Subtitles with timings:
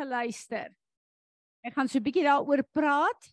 [0.00, 0.70] geluister.
[1.64, 3.32] Ek gaan so 'n bietjie daaroor praat.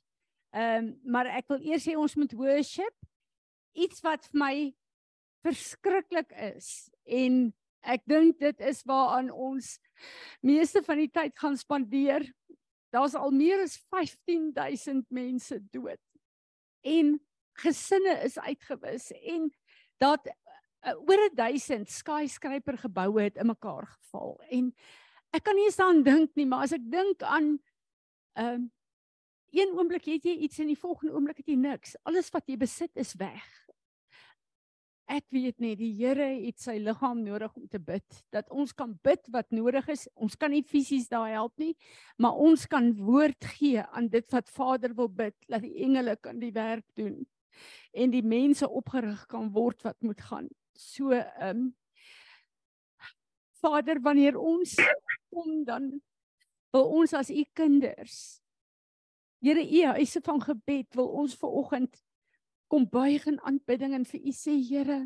[0.51, 2.95] Ehm um, maar ek wil eers sê ons moet worship.
[3.73, 4.55] Iets wat vir my
[5.45, 7.53] verskriklik is en
[7.87, 9.77] ek dink dit is waaraan ons
[10.41, 12.25] meeste van die tyd gaan spandeer.
[12.91, 16.03] Daar's al meer as 15000 mense dood.
[16.83, 17.17] En
[17.63, 19.49] gesinne is uitgewis en
[19.97, 24.71] dat uh, oor 1000 skyscraper geboue het in mekaar geval en
[25.35, 27.55] ek kan nie eens aan dink nie maar as ek dink aan
[28.37, 28.65] ehm uh,
[29.51, 31.95] een oomblik het jy iets en die volgende oomblik het jy niks.
[32.07, 33.45] Alles wat jy besit is weg.
[35.07, 38.91] Ek weet net die Here het sy liggaam nodig om te bid dat ons kan
[39.07, 40.03] bid wat nodig is.
[40.19, 41.73] Ons kan nie fisies daar help nie
[42.19, 46.39] maar ons kan woord gee aan dit wat Vader wil bid dat die engele kan
[46.43, 47.23] die werk doen
[47.95, 50.51] en die mense opgerig kan word wat moet gaan.
[50.75, 51.75] So ehm um,
[53.61, 54.75] Vader, wanneer ons
[55.33, 55.91] kom dan
[56.75, 58.41] wil ons as u kinders
[59.43, 61.99] Here u huise van gebed wil ons ver oggend
[62.67, 65.03] kom buig in aanbidding en vir u sê Here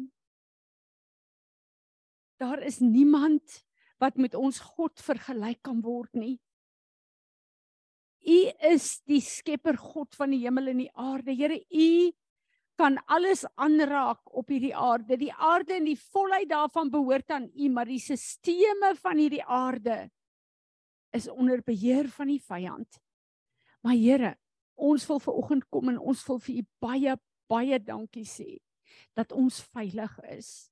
[2.41, 3.61] daar is niemand
[4.01, 6.39] wat met ons God vergelyk kan word nie.
[8.25, 8.39] U
[8.71, 11.35] is die skepper God van die hemel en die aarde.
[11.37, 11.89] Here, u
[12.81, 15.17] kan alles aanraak op hierdie aarde.
[15.19, 20.07] Die aarde en die volheid daarvan behoort aan U, maar die sisteme van hierdie aarde
[21.13, 22.97] is onder beheer van die vyand.
[23.85, 24.31] Maar Here,
[24.73, 27.17] ons wil ver oggend kom en ons wil vir U baie
[27.51, 28.61] baie dankie sê
[29.17, 30.71] dat ons veilig is.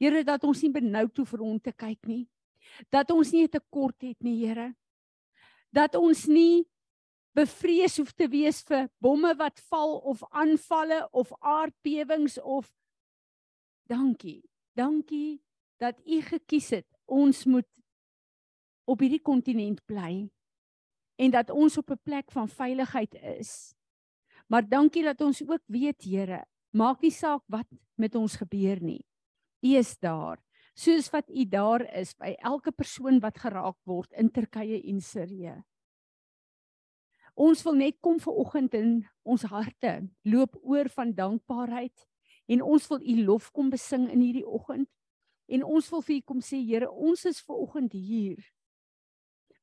[0.00, 2.24] Here, dat ons nie benoud hoef rond te kyk nie.
[2.90, 4.74] Dat ons nie 'n tekort het nie, Here.
[5.70, 6.66] Dat ons nie
[7.38, 12.66] bevrees hoef te wees vir bomme wat val of aanvalle of aardbewings of
[13.90, 14.42] dankie.
[14.74, 15.38] Dankie
[15.78, 17.68] dat u gekies het ons moet
[18.88, 20.26] op hierdie kontinent bly
[21.18, 23.74] en dat ons op 'n plek van veiligheid is.
[24.48, 29.04] Maar dankie dat ons ook weet Here, maak nie saak wat met ons gebeur nie.
[29.62, 30.38] U is daar,
[30.74, 35.64] soos wat u daar is by elke persoon wat geraak word in Turkye en Sirië.
[37.38, 39.92] Ons wil net kom ver oggend in ons harte
[40.26, 42.06] loop oor van dankbaarheid
[42.50, 44.88] en ons wil u lof kom besing in hierdie oggend.
[45.46, 48.42] En ons wil vir u kom sê Here ons is ver oggend hier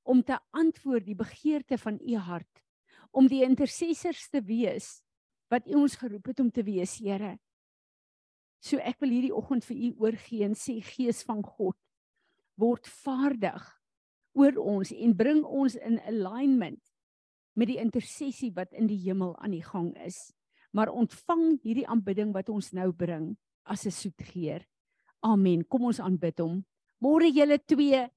[0.08, 2.63] om te antwoord die begeerte van u hart
[3.12, 5.02] om die intercessors te wees
[5.52, 7.36] wat u ons geroep het om te wees Here.
[8.63, 11.75] So ek wil hierdie oggend vir u oorgee en sê gees van God
[12.56, 13.68] word vaardig
[14.40, 16.94] oor ons en bring ons in alignment
[17.56, 20.34] met die intersessie wat in die hemel aan die gang is.
[20.76, 24.66] Maar ontvang hierdie aanbidding wat ons nou bring as 'n soetgeur.
[25.24, 25.66] Amen.
[25.68, 26.66] Kom ons aanbid hom.
[27.00, 28.08] Môre julle twee.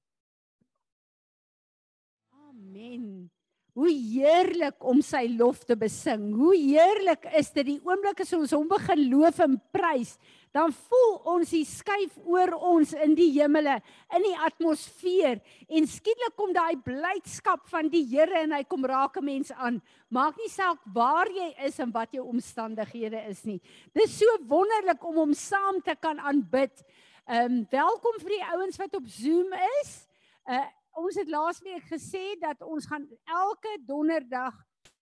[2.31, 3.31] Amen.
[3.79, 6.33] Hoe heerlik om sy lof te besing.
[6.35, 10.17] Hoe heerlik is dit die oomblik as ons hom begin loof en prys
[10.55, 13.75] dan voel ons die skuif oor ons in die hemele,
[14.17, 15.37] in die atmosfeer
[15.69, 19.81] en skielik kom daai blydskap van die Here en hy kom raak 'n mens aan.
[20.09, 23.61] Maak nie saak waar jy is en wat jou omstandighede is nie.
[23.93, 26.83] Dis so wonderlik om hom saam te kan aanbid.
[27.27, 30.07] Ehm um, welkom vir die ouens wat op Zoom is.
[30.49, 30.65] Uh
[30.99, 34.57] ons het laasweek gesê dat ons gaan elke donderdag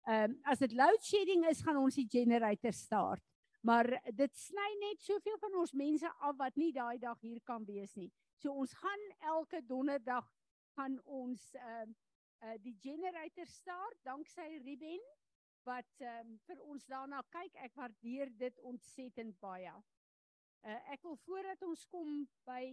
[0.07, 3.23] ehm um, as dit load shedding is, gaan ons die generator start.
[3.67, 7.65] Maar dit sny net soveel van ons mense af wat nie daai dag hier kan
[7.67, 8.07] wees nie.
[8.39, 9.03] So ons gaan
[9.33, 10.29] elke donderdag
[10.77, 11.95] gaan ons ehm uh,
[12.45, 15.03] uh, die generator start danksy Ruben
[15.67, 17.55] wat ehm um, vir ons daarna kyk.
[17.67, 19.73] Ek waardeer dit ontsettend baie.
[20.63, 22.63] Uh, ek wil voordat ons kom by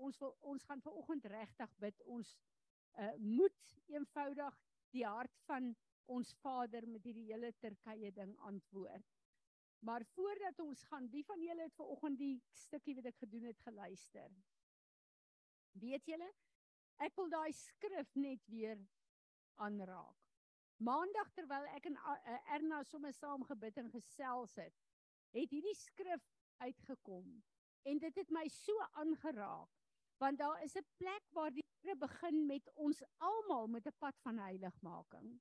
[0.00, 2.02] ons wil ons gaan ver oggend regtig bid.
[2.06, 2.34] Ons
[2.98, 4.58] uh, moet eenvoudig
[4.94, 5.74] die hart van
[6.10, 9.06] ons Vader met hierdie hele Turkye ding antwoord.
[9.86, 13.46] Maar voordat ons gaan, wie van julle het ver oggend die stukkie wat ek gedoen
[13.48, 14.32] het geluister?
[15.80, 16.28] Weet julle?
[17.00, 18.80] Ek wil daai skrif net weer
[19.62, 20.18] aanraak.
[20.84, 24.76] Maandag terwyl ek en uh, Erna sommer saam gebid en gesels het,
[25.36, 26.24] het hierdie skrif
[26.60, 27.40] uitgekom
[27.88, 29.68] en dit het my so aangeraak
[30.20, 34.18] want daar is 'n plek waar die Here begin met ons almal met 'n pad
[34.22, 35.40] van heiligmaking.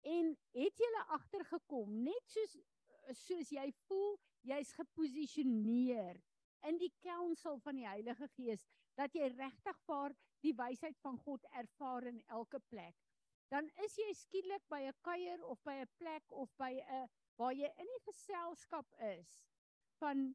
[0.00, 2.56] En het julle agtergekom net soos
[3.12, 6.20] soos jy voel jy's geposisioneer
[6.68, 10.14] in die council van die Heilige Gees dat jy regtig vaar
[10.44, 12.96] die wysheid van God ervaar in elke plek
[13.50, 17.54] dan is jy skielik by 'n kuier of by 'n plek of by 'n waar
[17.54, 19.32] jy in die geselskap is
[19.98, 20.34] van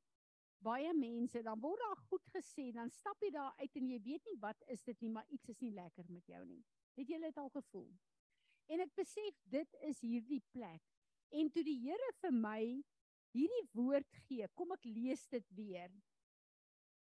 [0.63, 4.25] baie mense dan word daar goed gesê dan stap jy daar uit en jy weet
[4.31, 6.63] nie wat is dit nie maar iets is nie lekker met jou nie
[6.95, 7.91] Het julle dit al gevoel?
[8.71, 10.83] En ek besef dit is hierdie plek.
[11.35, 12.61] En toe die Here vir my
[13.35, 15.91] hierdie woord gee, kom ek lees dit weer.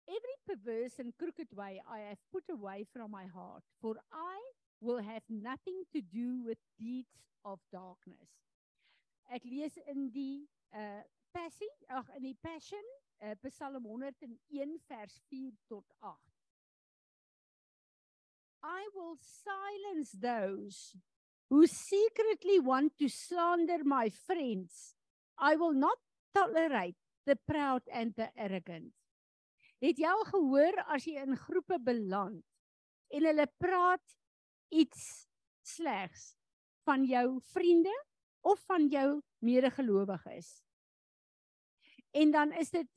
[0.08, 4.38] Every perverse and crooked way I have put away from my heart, for I
[4.80, 8.34] will have nothing to do with deeds of darkness.
[9.30, 11.04] Ek lees in die uh
[11.36, 12.86] Passion, ag in die Passion,
[13.22, 16.14] uh, Psalm 101 vers 4 tot 8.
[18.62, 20.96] I will silence those
[21.48, 24.94] who secretly want to slander my friends.
[25.38, 25.98] I will not
[26.34, 28.92] tolerate the proud and the arrogant.
[29.78, 32.42] Het jy al gehoor as jy in groepe beland
[33.14, 34.16] en hulle praat
[34.74, 35.28] iets
[35.62, 36.32] slegs
[36.88, 37.94] van jou vriende
[38.42, 40.67] of van jou medegelowiges?
[42.18, 42.88] En dan is dit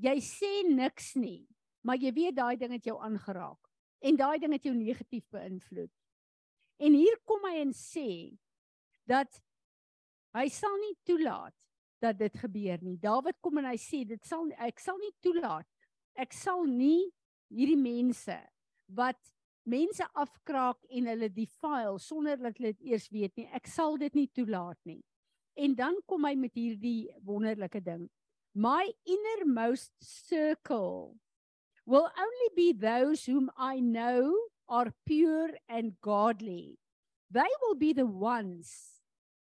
[0.00, 1.44] jy sê niks nie,
[1.84, 3.60] maar jy weet daai ding het jou aangeraak
[4.06, 5.92] en daai ding het jou negatief beïnvloed.
[6.84, 8.08] En hier kom hy en sê
[9.08, 9.40] dat
[10.36, 11.56] hy sal nie toelaat
[12.04, 12.98] dat dit gebeur nie.
[13.00, 15.66] Dawid kom en hy sê dit sal ek sal nie toelaat.
[16.16, 17.08] Ek sal nie
[17.52, 18.36] hierdie mense
[18.96, 19.20] wat
[19.66, 23.48] mense afkraak en hulle defile sonder dat hulle dit eers weet nie.
[23.56, 25.00] Ek sal dit nie toelaat nie.
[25.56, 28.04] En dan kom hy met hierdie wonderlike ding.
[28.58, 31.16] My innermost circle
[31.84, 34.32] will only be those whom I know
[34.66, 36.78] are pure and godly.
[37.30, 38.72] They will be the ones,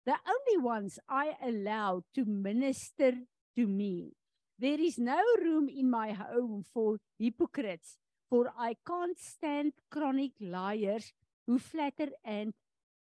[0.05, 3.11] the only ones I allow to minister
[3.57, 4.13] to me.
[4.57, 7.97] There is no room in my home for hypocrites,
[8.29, 11.11] for I can't stand chronic liars
[11.47, 12.53] who flatter and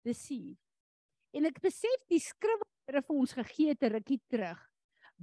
[0.04, 0.58] deceive.
[1.32, 4.60] En ek besef die skrif wat vir ons gegee het rukkie terug.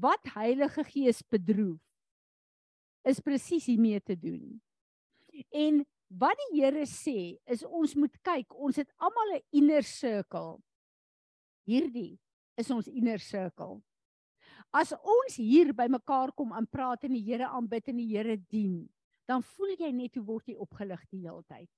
[0.01, 1.81] Wat Heilige Gees bedroef
[3.05, 4.61] is presies hiermee te doen.
[5.49, 5.81] En
[6.21, 10.61] wat die Here sê is ons moet kyk, ons het almal 'n inner circle.
[11.65, 12.19] Hierdie
[12.57, 13.81] is ons inner circle.
[14.73, 18.89] As ons hier bymekaar kom en praat en die Here aanbid en die Here dien,
[19.27, 21.69] dan voel jy net hoe word jy opgelig die hele tyd.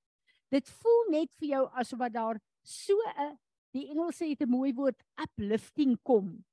[0.52, 3.38] Dit voel net vir jou asof wat daar so 'n
[3.74, 6.44] die Engelse het 'n mooi woord uplifting kom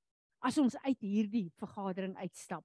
[0.40, 2.64] as ons uit hierdie vergadering uitstap.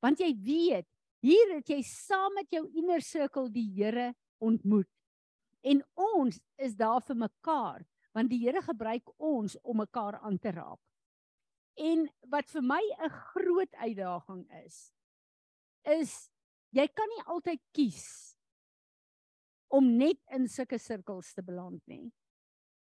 [0.00, 0.88] Want jy weet,
[1.20, 4.88] hier het jy saam met jou inner circle die Here ontmoet.
[5.60, 7.86] En ons is daar vir mekaar
[8.16, 10.80] want die Here gebruik ons om mekaar aan te raak.
[11.78, 14.92] En wat vir my 'n groot uitdaging is
[15.84, 16.30] is
[16.72, 18.36] jy kan nie altyd kies
[19.68, 22.12] om net in sulke sirkels te beland nie.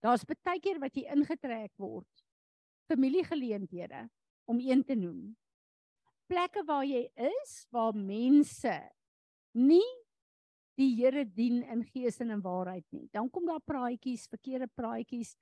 [0.03, 2.25] Daar's baie keer wat jy ingetrek word.
[2.88, 4.09] Familiegeleenthede
[4.50, 5.31] om een te noem.
[6.31, 8.75] Plekke waar jy is waar mense
[9.55, 9.87] nie
[10.81, 13.06] die Here dien in gees en in waarheid nie.
[13.12, 15.35] Dan kom daar praatjies, verkeerde praatjies,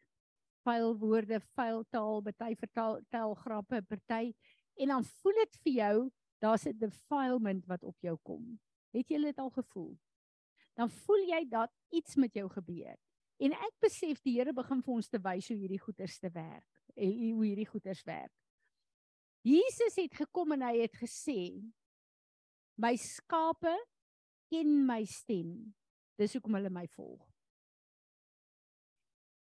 [0.66, 4.32] vuil woorde, vuil taal, party vertel tel grappe, party
[4.78, 5.96] en dan voel dit vir jou
[6.42, 8.58] daar's 'n defilement wat op jou kom.
[8.92, 9.98] Het jy dit al gevoel?
[10.74, 12.96] Dan voel jy dat iets met jou gebeur.
[13.38, 16.66] En ek besef die Here begin vir ons te wys hoe hierdie goeters te werk,
[16.94, 18.32] hoe hierdie goeters werk.
[19.46, 21.54] Jesus het gekom en hy het gesê:
[22.78, 23.74] My skape
[24.50, 25.74] ken my stem.
[26.18, 27.22] Dis hoekom hulle my volg.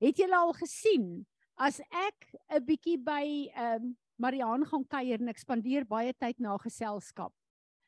[0.02, 1.25] Het julle al gesien
[1.62, 6.38] as ek 'n bietjie by ehm um, Mariaan gaan kuier en ek spandeer baie tyd
[6.39, 7.34] na geselskap,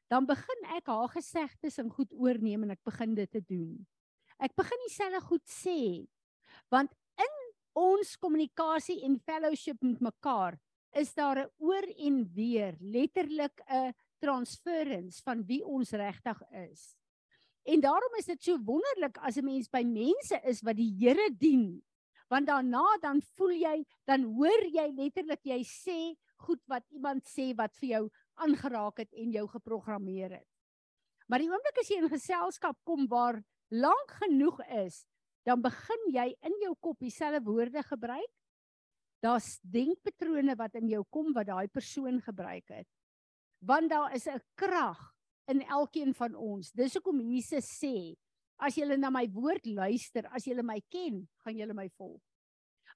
[0.10, 3.86] dan begin ek haar gesegdes en goed oorneem en ek begin dit te doen.
[4.42, 6.08] Ek begin dieselfde goed sê.
[6.74, 6.90] Want
[7.22, 7.36] in
[7.78, 10.58] ons kommunikasie en fellowship met mekaar
[10.94, 16.98] is daar 'n oor en weer letterlik 'n transference van wie ons regtig is.
[17.64, 21.30] En daarom is dit so wonderlik as 'n mens by mense is wat die Here
[21.38, 21.84] dien.
[22.28, 27.54] Want daarna dan voel jy, dan hoor jy letterlik jy sê goed wat iemand sê
[27.56, 30.50] wat vir jou aangeraak het en jou geprogrammeer het.
[31.28, 35.06] Maar die oomblik as jy in geselskap kom waar lank genoeg is,
[35.48, 38.32] dan begin jy in jou kop dieselfde woorde gebruik.
[39.24, 42.88] Daar's denkpatrone wat in jou kom wat daai persoon gebruik het.
[43.64, 45.00] Want daar is 'n krag
[45.48, 46.72] in elkeen van ons.
[46.72, 48.16] Dis hoekom Jesus sê,
[48.60, 52.22] as julle na my woord luister, as julle my ken, gaan julle my volg.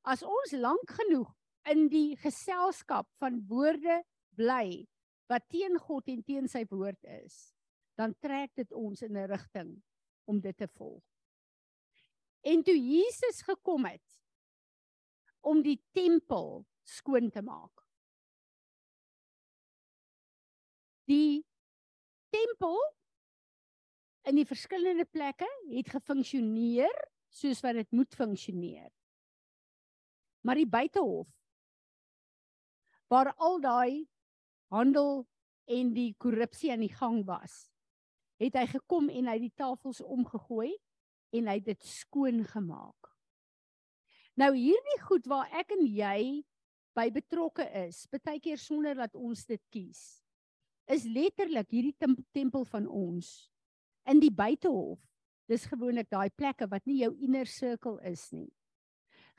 [0.03, 1.33] As ons lank genoeg
[1.71, 4.03] in die geselskap van woorde
[4.35, 4.87] bly
[5.27, 7.53] wat teen God en teen sy woord is,
[7.97, 9.81] dan trek dit ons in 'n rigting
[10.25, 11.03] om dit te volg.
[12.43, 14.16] En toe Jesus gekom het
[15.47, 17.83] om die tempel skoon te maak.
[21.07, 21.43] Die
[22.35, 22.75] tempel
[24.27, 26.93] in die verskillende plekke het gefunksioneer
[27.31, 28.91] soos wat dit moet funksioneer.
[30.43, 31.31] Maar die buitehof
[33.07, 34.07] waar al daai
[34.67, 35.21] handel
[35.71, 37.69] en die korrupsie aan die gang was,
[38.35, 40.73] het hy gekom en hy die tafels omgegooi
[41.35, 43.06] en hy dit skoon gemaak.
[44.37, 46.43] Nou hierdie goed waar ek en jy
[46.97, 50.01] by betrokke is, baie keer sonder dat ons dit kies,
[50.89, 51.95] is letterlik hierdie
[52.33, 53.49] tempel van ons
[54.07, 55.01] in die buitehof.
[55.47, 58.49] Dis gewoonlik daai plekke wat nie jou inner circle is nie.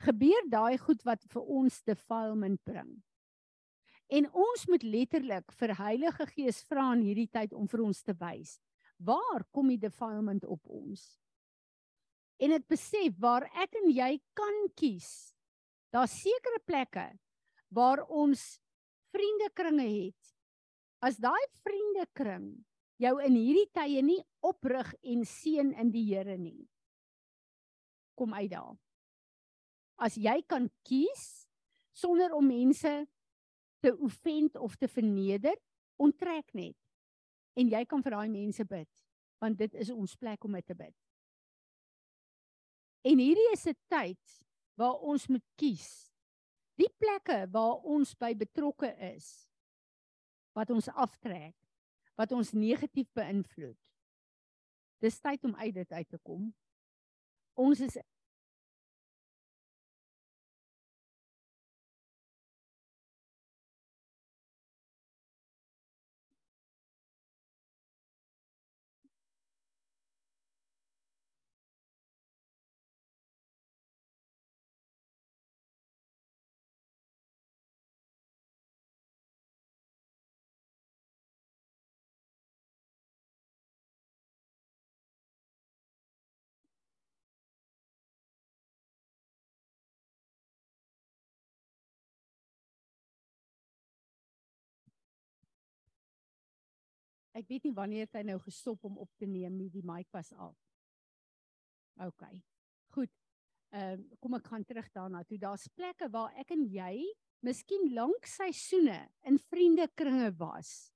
[0.03, 2.91] Gebeur daai goed wat vir ons defilement bring.
[4.09, 8.15] En ons moet letterlik vir Heilige Gees vra in hierdie tyd om vir ons te
[8.17, 8.57] wys
[8.99, 11.05] waar kom die defilement op ons?
[12.39, 15.35] En dit besef waar ek en jy kan kies.
[15.95, 17.07] Daar's sekere plekke
[17.75, 18.59] waar ons
[19.13, 20.35] vriendekringe het.
[21.05, 22.51] As daai vriendekring
[22.99, 26.67] jou in hierdie tye nie oprig en seën in die Here nie.
[28.19, 28.75] Kom uit daar.
[29.99, 31.47] As jy kan kies
[31.95, 32.93] sonder om mense
[33.83, 35.55] te offend of te verneder,
[35.99, 36.77] onttrek net.
[37.59, 38.91] En jy kan vir daai mense bid,
[39.43, 40.95] want dit is ons plek om te bid.
[43.07, 46.13] En hierdie is 'n tyd waar ons moet kies.
[46.79, 49.49] Die plekke waar ons by betrokke is
[50.53, 51.55] wat ons aftrek,
[52.19, 53.79] wat ons negatief beïnvloed.
[54.99, 56.55] Dis tyd om uit dit uit te kom.
[57.55, 57.99] Ons is
[97.39, 100.33] Ek weet nie wanneer hy nou gestop om op te neem nie, die mic was
[100.35, 100.57] af.
[102.03, 102.25] OK.
[102.97, 103.15] Goed.
[103.75, 105.39] Ehm uh, kom ek gaan terug daarna toe.
[105.39, 107.05] Daar's plekke waar ek en jy
[107.45, 110.91] miskien lank seisoene in vriendekringe was.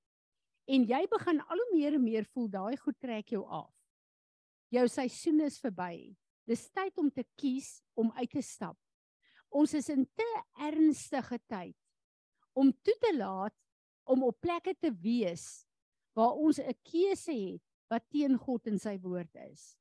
[0.66, 3.70] En jy begin al hoe meer en meer voel daai goed trek jou af.
[4.72, 6.14] Jou seisoen is verby.
[6.48, 8.78] Dis tyd om te kies om uit te stap.
[9.52, 10.28] Ons is in te
[10.64, 11.76] ernstige tyd
[12.56, 13.54] om toe te laat
[14.08, 15.66] om op plekke te wees
[16.16, 19.76] waar ons 'n keuse het wat teen God en sy woord is.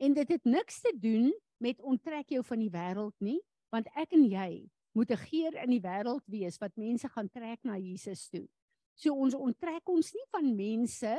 [0.00, 3.40] En dit het niks te doen met onttrek jou van die wêreld nie,
[3.70, 7.64] want ek en jy moet 'n geur in die wêreld wees wat mense gaan trek
[7.64, 8.48] na Jesus toe.
[8.94, 11.14] So ons onttrek ons nie van mense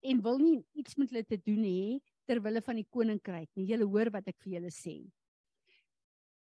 [0.00, 3.66] en wil nie iets met hulle te doen hê ter wille van die koninkryk nie.
[3.66, 4.96] Julle hoor wat ek vir julle sê.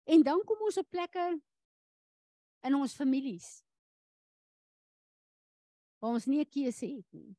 [0.04, 1.40] En dan kom ons op plekke
[2.66, 3.62] in ons families
[6.02, 7.36] waar ons nie 'n keuse het nie.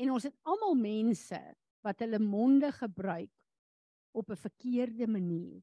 [0.00, 1.40] En ons het almal mense
[1.82, 3.32] wat hulle monde gebruik
[4.12, 5.62] op 'n verkeerde manier.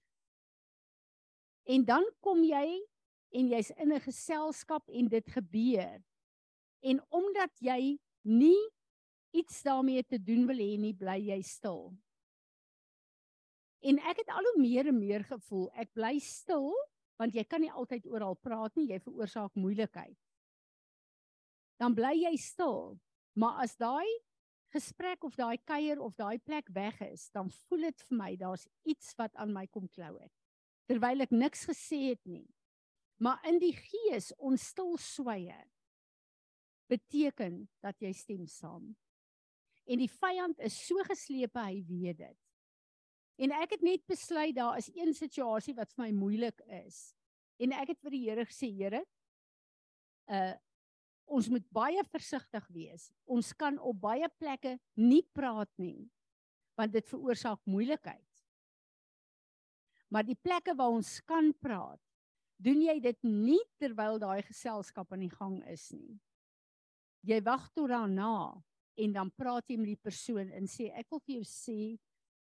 [1.63, 2.85] En dan kom jy
[3.29, 6.03] en jy's in 'n geselskap en dit gebeur.
[6.79, 8.71] En omdat jy nie
[9.31, 11.93] iets daarmee te doen wil hê nie, bly jy stil.
[13.79, 16.73] En ek het al hoe meer en meer gevoel ek bly stil
[17.19, 20.15] want jy kan nie altyd oral praat nie, jy veroorsaak moeilikheid.
[21.75, 22.95] Dan bly jy stil.
[23.39, 24.09] Maar as daai
[24.73, 28.67] gesprek of daai kuier of daai plek weg is, dan voel dit vir my daar's
[28.83, 30.33] iets wat aan my kom klou het.
[30.89, 32.47] Terwyl ek niks gesê het nie.
[33.23, 35.57] Maar in die gees ons stil sweye
[36.89, 38.91] beteken dat jy stem saam.
[39.89, 42.39] En die vyand is so geslepe hy weet dit.
[43.39, 47.13] En ek het net besluit daar is een situasie wat vir my moeilik is.
[47.59, 49.03] En ek het vir die Here gesê, Here,
[50.27, 50.55] uh
[51.29, 53.09] ons moet baie versigtig wees.
[53.29, 56.09] Ons kan op baie plekke nie praat nie
[56.79, 58.43] want dit veroorsaak moeilikheid.
[60.07, 61.99] Maar die plekke waar ons kan praat,
[62.55, 66.15] doen jy dit nie terwyl daai geselskap aan die gang is nie.
[67.27, 68.55] Jy wag tot daarna
[68.99, 71.79] en dan praat jy met die persoon en sê ek wil vir jou sê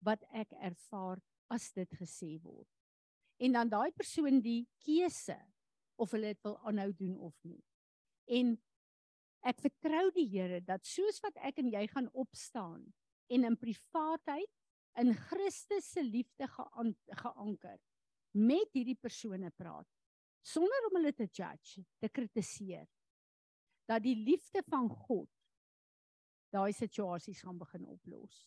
[0.04, 2.68] wat ek ervaar as dit gesê word.
[3.40, 5.38] En dan daai persoon die keuse
[6.00, 7.64] of hulle dit wil aanhou doen of nie.
[8.28, 8.56] En
[9.46, 12.82] Ek vertrou die Here dat soos wat ek en jy gaan opstaan
[13.30, 14.52] en in privaatheid
[15.02, 17.78] in Christus se liefde geanker
[18.36, 19.88] met hierdie persone praat
[20.46, 22.88] sonder om hulle te judge, te kritiseer
[23.90, 25.30] dat die liefde van God
[26.54, 28.46] daai situasies gaan begin oplos.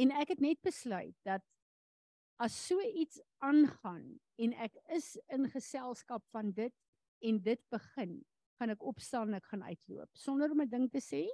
[0.00, 1.44] En ek het net besluit dat
[2.40, 4.06] as so iets aangaan
[4.40, 6.74] en ek is in geselskap van dit
[7.22, 8.16] en dit begin,
[8.62, 11.26] gaan ek opstaan en ek gaan uitloop sonder om 'n ding te sê.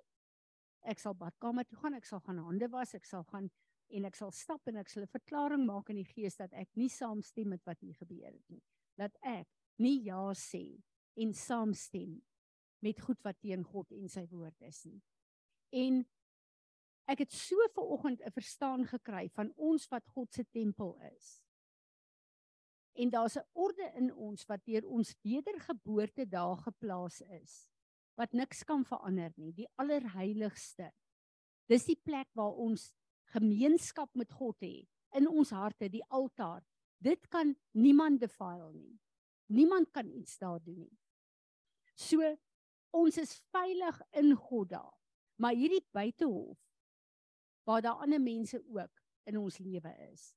[0.88, 3.50] Ek sal badkamer toe gaan, ek sal gaan hande was, ek sal gaan
[3.90, 6.68] en ek sal stap en ek sal 'n verklaring maak in die gees dat ek
[6.76, 8.62] nie saamstem met wat hier gebeur het nie.
[8.96, 9.46] Dat ek
[9.78, 10.80] nie ja sê
[11.16, 12.22] en saamstem
[12.80, 15.02] met goed wat teen God en sy woord is nie.
[15.72, 16.06] En
[17.08, 21.42] ek het so ver oggend 'n verstaan gekry van ons wat God se tempel is.
[22.98, 27.68] En daar's 'n orde in ons wat deur ons wedergeboorte daar geplaas is
[28.18, 30.90] wat niks kan verander nie, die allerheiligste.
[31.70, 32.88] Dis die plek waar ons
[33.34, 34.88] gemeenskap met God het
[35.18, 36.64] in ons harte, die altaar.
[36.98, 38.98] Dit kan niemand defile nie.
[39.46, 40.98] Niemand kan iets daar doen nie.
[41.94, 42.24] So
[42.90, 44.94] ons is veilig in God daar.
[45.38, 46.58] Maar hierdie buitehof
[47.68, 50.32] waar daar ander mense ook in ons lewe is.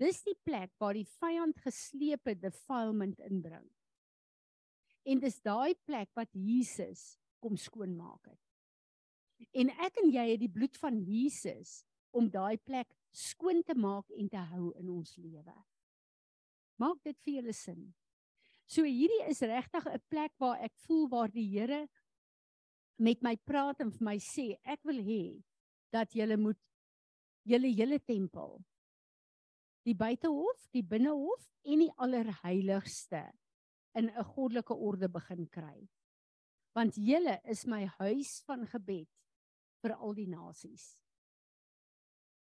[0.00, 3.66] Dis die plek waar die vyand geslepe defilement inbring.
[5.04, 8.40] En dis daai plek wat Jesus kom skoonmaak het.
[9.56, 11.80] En ek en jy het die bloed van Jesus
[12.16, 15.56] om daai plek skoon te maak en te hou in ons lewe.
[16.80, 17.88] Maak dit vir julle sin.
[18.70, 21.88] So hierdie is regtig 'n plek waar ek voel waar die Here
[22.98, 25.42] met my praat en vir my sê ek wil hê
[25.92, 26.60] dat julle moet
[27.44, 28.60] julle hele tempel
[29.88, 33.22] die buitehof, die binnehof en die allerheiligste
[33.98, 35.88] in 'n goddelike orde begin kry.
[36.74, 39.08] Want julle is my huis van gebed
[39.82, 41.02] vir al die nasies.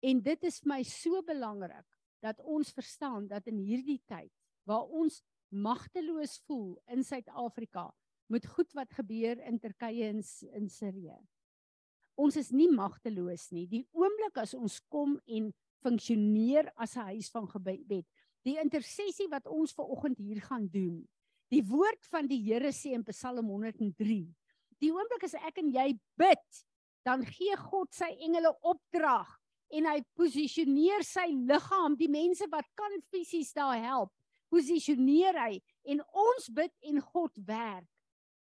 [0.02, 1.86] En dit is vir my so belangrik
[2.22, 4.32] dat ons verstaan dat in hierdie tyd
[4.64, 7.94] waar ons magteloos voel in Suid-Afrika
[8.26, 11.16] met goed wat gebeur in Turkye en in Sirië.
[12.16, 13.66] Ons is nie magteloos nie.
[13.68, 15.52] Die oomblik as ons kom en
[15.86, 18.06] funksioneer as 'n huis van gebed,
[18.42, 21.06] die intersessie wat ons ver oggend hier gaan doen.
[21.50, 24.26] Die woord van die Here sê in Psalm 103.
[24.82, 26.62] Die oomblik as ek en jy bid,
[27.06, 29.28] dan gee God sy engele opdrag
[29.70, 34.12] en hy posisioneer sy liggaam, die mense wat kan fisies daar help,
[34.50, 37.88] posisioneer hy en ons bid en God werk.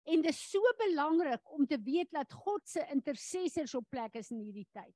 [0.04, 4.30] En dit is so belangrik om te weet dat God se intercessors op plek is
[4.34, 4.94] in hierdie tyd.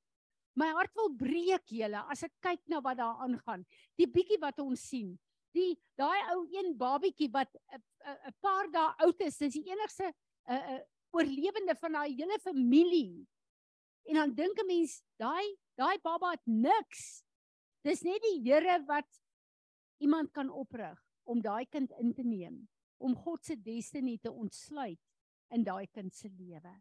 [0.55, 3.65] My hart wil breek julle as ek kyk na wat daar aangaan.
[3.99, 5.19] Die bietjie wat ons sien.
[5.55, 10.53] Die daai ou een babietjie wat 'n paar dae oud is, dis die enigste 'n
[10.53, 10.83] uh, uh,
[11.13, 13.27] oorlewende van daai hele familie.
[14.09, 17.23] En dan dink 'n mens, daai daai baba het niks.
[17.83, 19.23] Dis net die Here wat
[19.99, 25.01] iemand kan oprig om daai kind in te neem om God se destiny te ontsluit
[25.55, 26.73] in daai kind se lewe.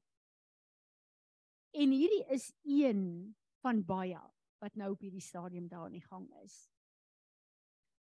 [1.78, 4.22] En hierdie is een van baie
[4.62, 6.68] wat nou op hierdie stadium daar in die gang is.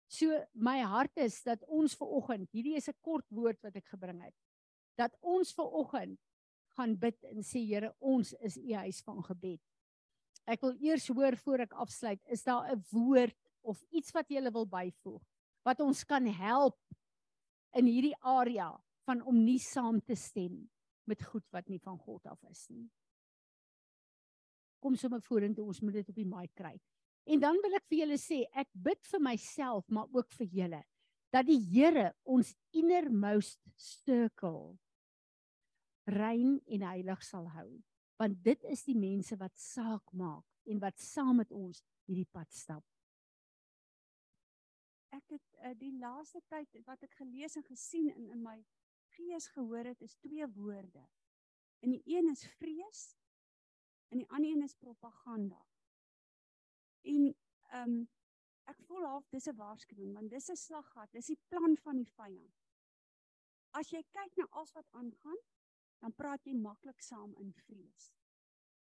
[0.08, 3.88] So my hart is dat ons ver oggend, hierdie is 'n kort woord wat ek
[3.91, 4.36] gebring het,
[4.98, 6.20] dat ons ver oggend
[6.78, 9.62] gaan bid en sê Here, ons is u huis van gebed.
[10.48, 14.41] Ek wil eers hoor voor ek afsluit, is daar 'n woord of iets wat jy
[14.52, 15.24] wil byvoeg
[15.67, 16.78] wat ons kan help
[17.76, 18.70] in hierdie area
[19.08, 20.70] van om nie saam te stem
[21.08, 22.88] met goed wat nie van God af is nie.
[24.88, 26.71] Kom sommer vorentoe, ons moet dit op die mic kry.
[27.28, 30.84] En dan wil ek vir julle sê, ek bid vir myself, maar ook vir julle
[31.36, 34.78] dat die Here ons innermost circle
[36.08, 37.67] rein en heilig sal hou,
[38.15, 42.47] want dit is die mense wat saak maak en wat saam met ons hierdie pad
[42.56, 42.86] stap
[45.17, 48.58] ek het uh, die laaste tyd wat ek gelees en gesien in in my
[49.15, 51.04] gees gehoor het is twee woorde.
[51.82, 53.02] En die een is vrees
[54.10, 55.65] en die ander een is propaganda.
[57.02, 57.36] En
[57.72, 58.08] ehm um,
[58.67, 62.12] ek voel half dis 'n waarskuwing want dis 'n slaggat, dis die plan van die
[62.15, 62.56] vyand.
[63.72, 65.39] As jy kyk na alles wat aangaan,
[66.00, 68.12] dan praat jy maklik saam in vrees.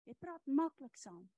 [0.04, 1.30] Jy praat maklik saam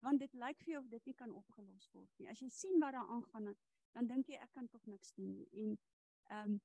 [0.00, 2.28] want dit lyk vir jou of dit nie kan opgelos word nie.
[2.30, 3.54] As jy sien wat daar aangaan,
[3.92, 5.48] dan dink jy ek kan tog niks doen nie.
[5.52, 5.78] En
[6.24, 6.60] ehm um,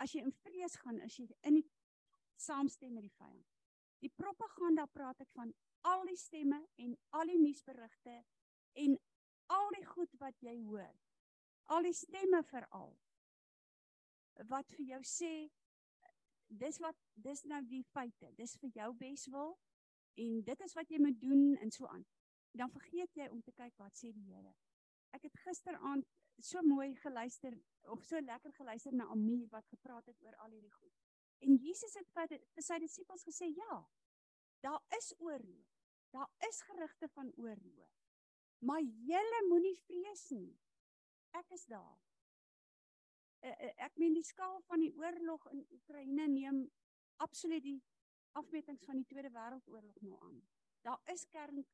[0.00, 1.66] as jy in vrees gaan, is jy in die
[2.40, 3.59] saamstem met die vyand.
[4.00, 5.52] Die propaganda praat ek van
[5.88, 8.16] al die stemme en al die nuusberigte
[8.84, 8.96] en
[9.52, 10.92] al die goed wat jy hoor.
[11.74, 12.94] Al die stemme veral
[14.48, 15.34] wat vir jou sê
[16.48, 18.32] dis wat dis nou die feite.
[18.38, 19.54] Dis vir jou beswil
[20.24, 22.06] en dit is wat jy moet doen en so aan.
[22.56, 24.56] Dan vergeet jy om te kyk wat sê die Here
[25.16, 26.06] ek het gisteraand
[26.40, 27.56] so mooi geluister
[27.94, 30.94] of so lekker geluister na Amir wat gepraat het oor al hierdie goed.
[31.40, 33.84] En Jesus het vir, sy disippels gesê, "Ja,
[34.60, 35.66] daar is oorlog.
[36.10, 37.90] Daar is gerugte van oorlog.
[38.58, 40.58] Maar julle moenie vrees nie.
[41.30, 41.98] Ek is daar.
[43.40, 46.58] Uh, uh, ek meen die skaal van die oorlog in Oekraïne neem
[47.16, 47.78] absoluut die
[48.32, 50.42] afmetings van die Tweede Wêreldoorlog nou aan.
[50.84, 51.64] Daar is kern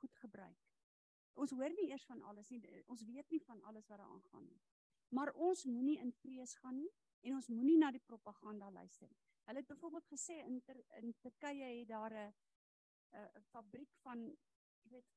[0.00, 0.60] goed gebruik.
[1.40, 2.60] Ons hoor nie eers van alles nie.
[2.92, 4.60] Ons weet nie van alles wat daar aangaan nie.
[5.08, 6.92] Maar ons moenie in vrees gaan nie
[7.26, 9.22] en ons moenie na die propaganda luister nie.
[9.46, 12.32] Hulle het byvoorbeeld gesê in ter, in Turkye het daar 'n
[13.12, 14.24] 'n fabriek van
[14.82, 15.10] jy weet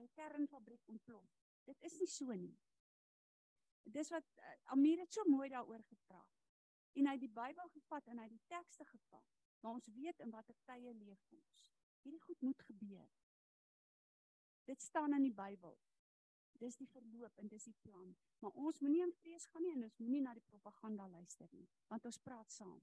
[0.00, 1.30] 'n kernfabriek ontplof.
[1.64, 2.58] Dit is nie so nie.
[3.82, 6.38] Dis wat uh, Amir het so mooi daaroor gepraat.
[6.92, 9.26] En hy het die Bybel gevat en hy het die tekste gevat.
[9.60, 11.64] Maar ons weet in watter tye leef ons.
[12.02, 13.10] Hierdie goed moet gebeur.
[14.64, 15.78] Dit staan in die Bybel.
[16.60, 18.10] Dis die verloop en dis die plan.
[18.40, 21.66] Maar ons moenie in vrees gaan nie en ons moenie na die propaganda luister nie,
[21.88, 22.80] want ons praat saam.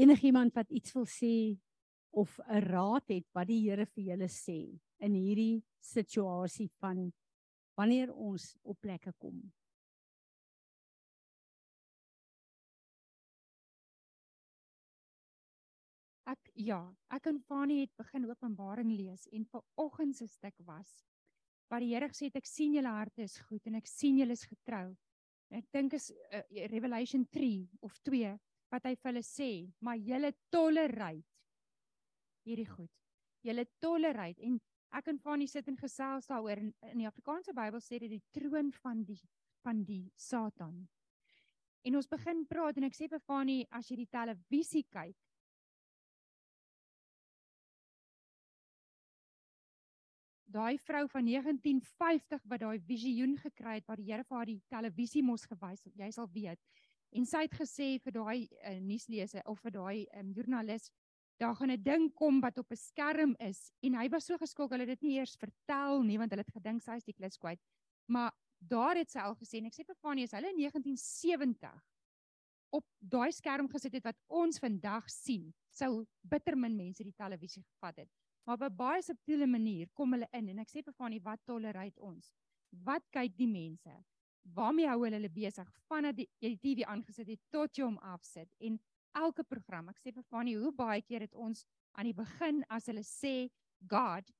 [0.00, 1.34] Enigiemand wat iets wil sê
[2.10, 7.12] of 'n raad het wat die Here vir julle sê in hierdie situasie van
[7.74, 9.52] wanneer ons op plekke kom.
[16.60, 16.80] Ja,
[17.14, 21.00] ek en Fani het begin Openbaring lees en vanoggend se stuk was
[21.70, 24.34] waar die Here gesê het ek sien julle harte is goed en ek sien julle
[24.34, 24.88] is getrou.
[25.50, 26.42] En ek dink is uh,
[26.72, 28.32] Revelation 3 of 2
[28.74, 29.50] wat hy vir hulle sê,
[29.82, 31.22] maar julle tolereer
[32.46, 32.90] hierdie goed.
[33.46, 34.58] Julle tolereer en
[34.98, 38.24] ek en Fani sit en gesels daaroor in, in die Afrikaanse Bybel sê dit die
[38.34, 39.20] troon van die
[39.62, 40.88] van die Satan.
[41.84, 45.29] En ons begin praat en ek sê vir Fani as jy die televisie kyk
[50.50, 54.62] daai vrou van 1950 wat daai visioen gekry het wat die Here vir haar die
[54.68, 56.60] televisie mos gewys het, jy sal weet.
[57.14, 60.90] En sy het gesê vir daai uh, nuusleser of vir daai um, joernalis,
[61.40, 64.70] daar gaan 'n ding kom wat op 'n skerm is en hy was so geskok,
[64.70, 67.38] hulle het dit nie eers vertel nie want hulle het gedink sy is die klus
[67.38, 67.60] kwyt.
[68.06, 71.80] Maar daar het sy al gesê en ek sê vir Fanie, as hulle in 1970
[72.70, 77.64] op daai skerm gesit het wat ons vandag sien, sou bitter min mense die televisie
[77.64, 78.19] gevat het.
[78.44, 81.40] Maar op 'n baie subtiele manier kom hulle in en ek sê vir Fanie, wat
[81.44, 82.32] tolereer ons?
[82.70, 84.04] Wat kyk die mense?
[84.42, 87.98] Waarmee hou hulle hulle besig vandat die, jy die TV aangesit het tot jy hom
[87.98, 88.54] afsit?
[88.58, 88.80] En
[89.12, 92.86] elke program, ek sê vir Fanie, hoe baie keer het ons aan die begin as
[92.86, 93.50] hulle sê
[93.86, 94.32] God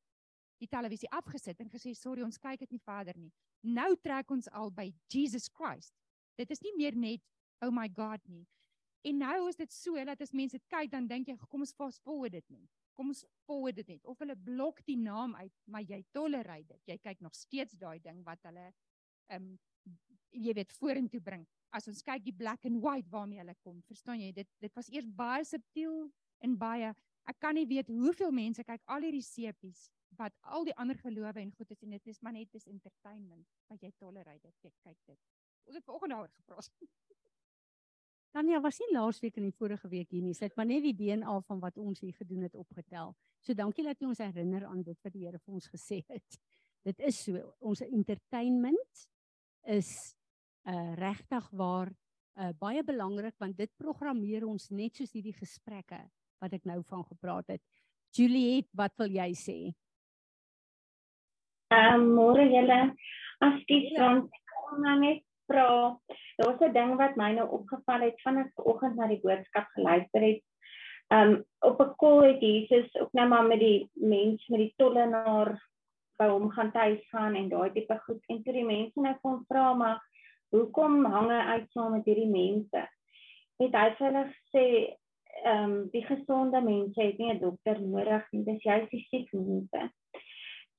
[0.58, 3.32] die televisie afgesit en gesê sorry, ons kyk dit nie verder nie.
[3.62, 5.94] Nou trek ons al by Jesus Christ.
[6.36, 7.20] Dit is nie meer net
[7.60, 8.46] oh my God nie.
[9.04, 12.02] En nou is dit so dat as mense kyk dan dink jy kom ons fast
[12.02, 12.68] forward dit nie
[13.00, 16.80] kom ons forward dit net of hulle blok die naam uit maar jy tolereer dit.
[16.92, 18.68] Jy kyk nog steeds daai ding wat hulle
[19.32, 19.58] ehm um,
[20.30, 21.46] jy weet vorentoe bring.
[21.74, 24.28] As ons kyk die black and white waarmee hulle kom verstaan jy?
[24.36, 26.04] Dit dit was eers baie subtiel
[26.44, 26.92] en baie
[27.30, 29.88] ek kan nie weet hoeveel mense kyk al hierdie sepies
[30.20, 33.48] wat al die ander gelowe en goed is en dit is maar net dis entertainment
[33.72, 34.56] wat jy tolereer dit.
[34.60, 35.20] Kyk kyk dit.
[35.70, 36.70] Ons het vanoggend daaroor gepraat
[38.30, 40.36] Tanya was nie laasweek en die vorige week hier nie.
[40.38, 43.10] Sy het maar net die DNA van wat ons hier gedoen het opgetel.
[43.42, 46.38] So dankie dat jy ons herinner aan dit wat die Here vir ons gesê het.
[46.86, 49.04] Dit is so ons entertainment
[49.66, 49.90] is
[50.68, 51.90] uh regtig waar
[52.38, 55.98] uh baie belangrik want dit programmeer ons net soos hierdie gesprekke
[56.40, 57.62] wat ek nou van gepraat het.
[58.14, 59.58] Juliet, wat wil jy sê?
[61.74, 62.78] Ehm um, môre julle
[63.46, 65.98] as die front kom nou net vra,
[66.38, 70.22] daar's 'n ding wat my nou opgeval het van ek vanoggend na die boodskap geluister
[70.22, 70.42] het.
[71.12, 75.58] Um op 'n kol het Jesus ook nou maar met die mens met die tollenaar
[76.18, 79.44] by hom gaan tuis gaan en daai tipe goed en toe die mense nou kom
[79.48, 79.98] vra maar
[80.50, 82.88] hoekom hang hy uit saam met hierdie mense?
[83.60, 84.64] Het hy vir hulle gesê
[85.44, 89.32] ehm um, die gesonde mense het nie 'n dokter nodig nie, dis juist die siek
[89.32, 89.90] mense.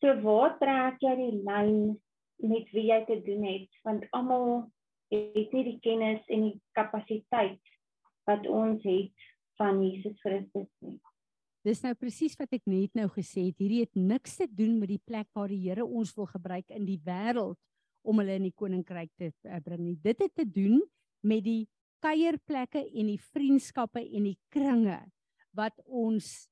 [0.02, 2.02] So waar trek jy die lyn
[2.42, 4.72] met wie jy te doen het want almal
[5.12, 7.60] het nie die kennis en die kapasiteit
[8.30, 11.00] wat ons het van Jesus Christus nie.
[11.62, 13.60] Dis nou presies wat ek net nou gesê het.
[13.62, 16.88] Hierdie het niks te doen met die plek waar die Here ons wil gebruik in
[16.88, 17.60] die wêreld
[18.02, 19.98] om hulle in die koninkryk te uh, bring nie.
[20.02, 20.80] Dit het te doen
[21.22, 21.68] met die
[22.02, 24.98] kuierplekke en die vriendskappe en die kringe
[25.54, 26.48] wat ons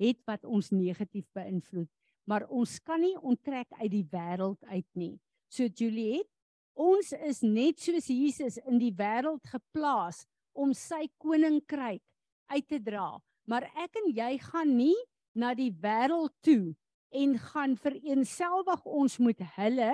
[0.00, 1.90] het wat ons negatief beïnvloed.
[2.24, 5.18] Maar ons kan nie onttrek uit die wêreld uit nie.
[5.54, 6.26] So Juliet,
[6.74, 12.02] ons is net soos Jesus in die wêreld geplaas om sy koninkryk
[12.50, 13.20] uit te dra.
[13.46, 14.96] Maar ek en jy gaan nie
[15.38, 16.74] na die wêreld toe
[17.14, 19.92] en gaan vereenselwig ons met hulle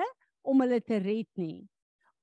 [0.48, 1.68] om hulle te red nie.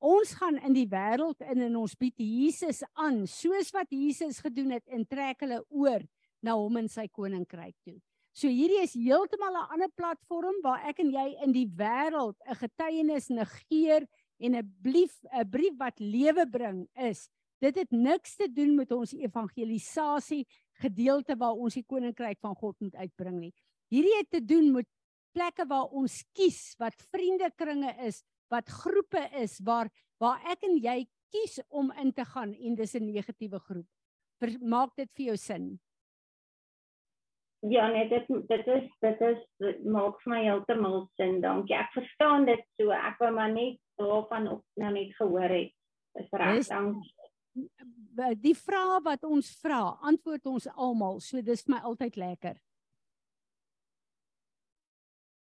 [0.02, 4.74] Ons gaan in die wêreld in en ons bied Jesus aan soos wat Jesus gedoen
[4.80, 6.02] het en trek hulle oor
[6.42, 8.00] na hom in sy koninkryk toe.
[8.38, 12.60] So hierdie is heeltemal 'n ander platform waar ek en jy in die wêreld 'n
[12.60, 14.06] getuienis negeer
[14.38, 17.30] en 'n brief 'n brief wat lewe bring is.
[17.60, 20.46] Dit het niks te doen met ons evangelisasie
[20.78, 23.54] gedeelte waar ons die koninkryk van God moet uitbring nie.
[23.90, 24.86] Hierdie het te doen met
[25.34, 28.22] plekke waar ons kies wat vriendekringe is,
[28.52, 32.94] wat groepe is waar waar ek en jy kies om in te gaan en dis
[32.94, 33.88] 'n negatiewe groep.
[34.62, 35.80] Maak dit vir jou sin?
[37.60, 41.40] Ja, nee, dit dit is dit is dit maak vir my heeltemal sin.
[41.42, 41.76] Dankie.
[41.76, 42.94] Ek verstaan dit so.
[42.94, 45.74] Ek wou maar net daarvan op nou net gehoor het.
[46.22, 46.68] Is reg.
[46.68, 47.16] Dankie.
[48.42, 51.20] Die vrae wat ons vra, antwoord ons almal.
[51.22, 52.62] So dis my altyd lekker.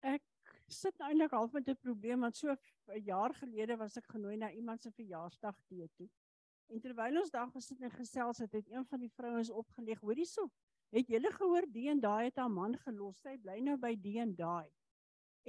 [0.01, 0.25] Ek
[0.69, 4.37] sit nou eintlik half met 'n probleem want so 'n jaar gelede was ek genooi
[4.37, 6.09] na iemand se verjaarsdag tee toe.
[6.69, 10.25] En terwyl ons daar gesit en gesels het, het een van die vrouens opgelig, hoorie
[10.25, 10.49] so,
[10.95, 14.17] het julle gehoor die en daai het haar man gelos, sy bly nou by die
[14.19, 14.69] en daai.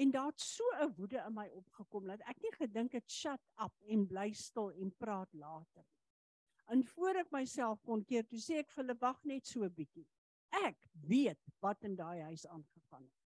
[0.01, 3.41] En daar het so 'n woede in my opgekom dat ek nie gedink het shut
[3.65, 5.85] up en bly stil en praat later.
[6.67, 9.75] En voor ek myself kon keer, toe sê ek vir hulle wag net so 'n
[9.75, 10.07] bietjie.
[10.51, 10.77] Ek
[11.09, 13.19] weet wat in daai huis aangegaan het.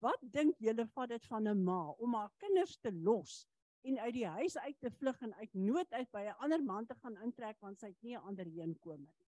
[0.00, 3.46] Wat dink julle van dit van 'n ma om haar kinders te los
[3.82, 6.86] en uit die huis uit te vlug en uit nood uit by 'n ander man
[6.86, 9.29] te gaan intrek want sy het nie 'n ander heenkome nie.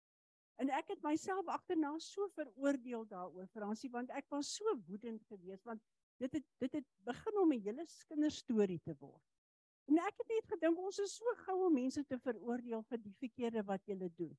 [0.61, 5.65] En ek het myself agterna so veroordeel daaroor Fransie want ek was so woedend geweest
[5.67, 5.81] want
[6.23, 9.23] dit het dit het begin om 'n hele kinderstorie te word.
[9.85, 13.13] En ek het net gedink ons is so gou om mense te veroordeel vir die
[13.19, 14.37] verkeerde wat hulle doen.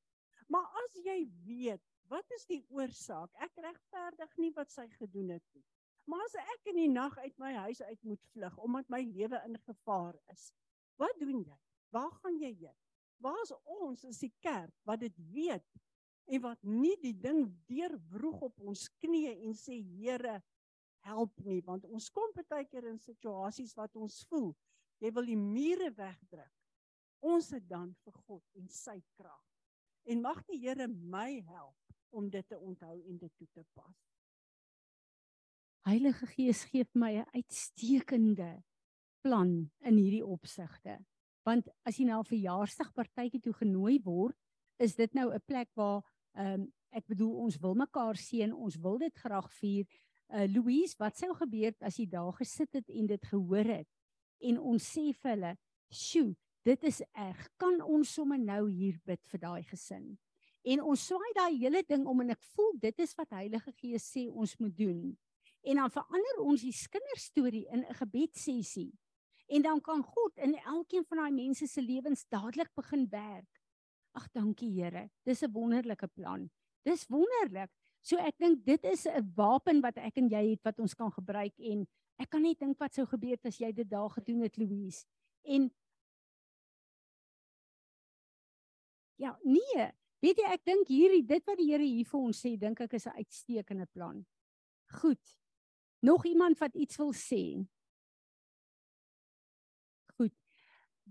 [0.49, 3.31] Maar as jy weet, wat is die oorsaak?
[3.35, 5.65] Ek regverdig nie wat sy gedoen het nie.
[6.07, 9.41] Maar as ek in die nag uit my huis uit moet vlug omdat my lewe
[9.47, 10.53] in gevaar is,
[10.97, 11.59] wat doen jy?
[11.91, 12.77] Waar gaan jy heen?
[13.23, 15.67] Waar is ons as die kerk wat dit weet
[16.27, 20.41] en wat nie die ding deurwroeg op ons knieë en sê Here,
[21.07, 24.51] help nie want ons kom baie keer in situasies wat ons voel
[25.03, 26.53] jy wil die mure wegdruk.
[27.27, 29.43] Ons het dan vir God en sy krag.
[30.07, 31.77] En mag die Here my help
[32.17, 33.97] om dit te onthou en dit toe te pas.
[35.87, 38.63] Heilige Gees gee vir my 'n uitstekende
[39.23, 40.99] plan in hierdie opsigte.
[41.45, 44.37] Want as jy na 'n verjaarsdagpartytjie toe genooi word,
[44.79, 46.03] is dit nou 'n plek waar
[46.37, 49.85] ehm um, ek bedoel ons wil mekaar seën, ons wil dit graag vier.
[50.33, 53.89] Uh Louise, wat sou gebeur as jy daar gesit het en dit gehoor het
[54.41, 55.57] en ons sê vir hulle,
[55.91, 57.49] "Sjoe, dit is erg.
[57.59, 60.19] Kan ons sommer nou hier bid vir daai gesin?"
[60.65, 64.13] En ons swaai daai hele ding om en ek voel dit is wat Heilige Gees
[64.13, 65.17] sê ons moet doen
[65.67, 68.93] en dan verander ons die kinderstorie in 'n gebedsessie.
[69.47, 73.56] En dan kan God in elkeen van daai mense se lewens dadelik begin werk.
[74.17, 75.11] Ag dankie Here.
[75.25, 76.51] Dis 'n wonderlike plan.
[76.85, 77.71] Dis wonderlik.
[78.01, 81.11] So ek dink dit is 'n wapen wat ek en jy het wat ons kan
[81.11, 81.87] gebruik en
[82.19, 85.05] ek kan net dink wat sou gebeur het as jy dit daar gedoen het Louise.
[85.45, 85.71] En
[89.17, 89.93] Ja, nee.
[90.21, 92.95] Weet jy ek dink hierdie dit wat die Here hier vir ons sê, dink ek
[92.95, 94.27] is 'n uitstekende plan.
[95.01, 95.39] Goed.
[96.03, 97.67] Nog iemand wat iets wil sê?
[100.17, 100.35] Goed.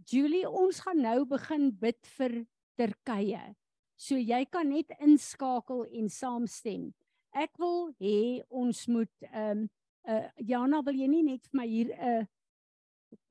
[0.05, 2.45] Julie, ons gaan nou begin bid vir
[2.77, 3.55] Turkye.
[3.95, 6.91] So jy kan net inskakel en saamstem.
[7.35, 9.67] Ek wil hê ons moet ehm um,
[10.05, 12.25] uh Jana, wil jy nie net vir my hier 'n uh,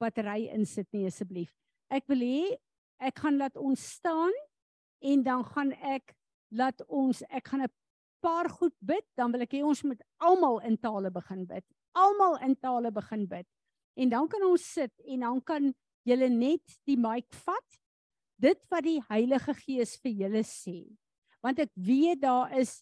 [0.01, 1.53] battery insit nie asseblief?
[1.91, 2.59] Ek wil hê
[2.99, 4.33] ek gaan laat ons staan
[5.01, 6.17] en dan gaan ek
[6.51, 7.73] laat ons ek gaan 'n
[8.25, 11.65] paar goed bid, dan wil ek hê ons moet almal in tale begin bid.
[11.95, 13.47] Almal in tale begin bid.
[13.97, 15.75] En dan kan ons sit en dan kan
[16.09, 17.81] julle net die mic vat.
[18.41, 20.81] Dit wat die Heilige Gees vir julle sê.
[21.45, 22.81] Want ek weet daar is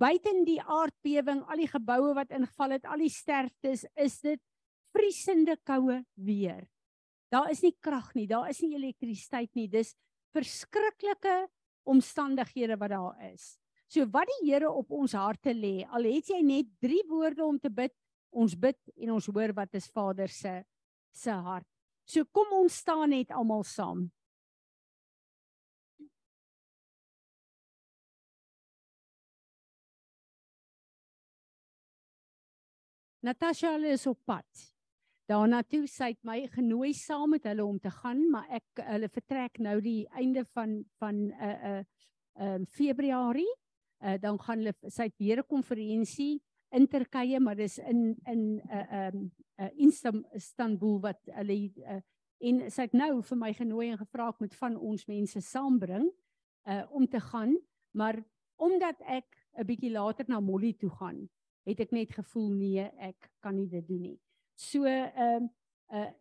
[0.00, 4.40] buiten die aardbewing, al die geboue wat ingeval het, al die sterftes, is dit
[4.96, 6.64] vriesende koue weer.
[7.32, 9.66] Daar is nie krag nie, daar is nie elektrisiteit nie.
[9.68, 9.94] Dis
[10.36, 11.46] verskriklike
[11.86, 13.56] omstandighede wat daar is.
[13.90, 17.58] So wat die Here op ons harte lê, al het jy net 3 woorde om
[17.58, 17.94] te bid,
[18.34, 20.60] ons bid en ons hoor wat is Vader se
[21.16, 21.66] se hart.
[22.04, 24.04] So kom ons staan net almal saam.
[33.26, 34.46] Natasha is op pad.
[35.26, 39.08] Daarna toe sy het my genooi saam met hulle om te gaan, maar ek hulle
[39.10, 41.84] vertrek nou die einde van van 'n uh, 'n uh,
[42.36, 43.50] ehm um, Februarie
[44.04, 48.60] uh, dan gaan hulle sy het weer 'n konferensie in Turkye maar dis in in
[48.60, 52.00] 'n uh, um uh, Istanbul wat hulle uh,
[52.38, 56.10] en sy het nou vir my genooi en gevra ek moet van ons mense saambring
[56.68, 57.58] uh om te gaan
[57.90, 58.22] maar
[58.56, 59.26] omdat ek
[59.58, 61.28] 'n bietjie later na Molly toe gaan
[61.66, 64.18] het ek net gevoel nee, ek kan nie dit doen nie.
[64.54, 65.50] So ehm um,
[65.92, 66.12] uh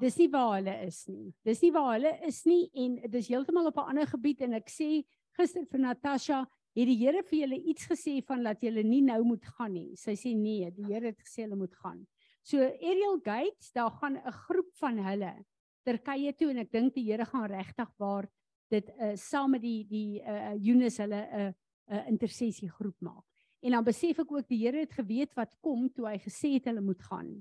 [0.00, 1.32] dis nie waar hulle is nie.
[1.44, 4.70] Dis nie waar hulle is nie en dis heeltemal op 'n ander gebied en ek
[4.70, 5.04] sê
[5.36, 9.22] gister vir Natasha het die Here vir julle iets gesê van dat julle nie nou
[9.24, 9.96] moet gaan nie.
[9.96, 12.06] Sy sê nee, die Here het gesê hulle moet gaan.
[12.42, 15.44] So Ariel Gates, daar gaan 'n groep van hulle
[15.84, 18.28] Turkye toe en ek dink die Here gaan regtig waar
[18.70, 21.52] dit uh, saam met die die uh, Eunice hulle 'n uh,
[21.90, 23.29] 'n uh, intersessie groep maak.
[23.60, 26.68] En dan besef ek ook die Here het geweet wat kom toe hy gesê het
[26.70, 27.32] hulle moet gaan.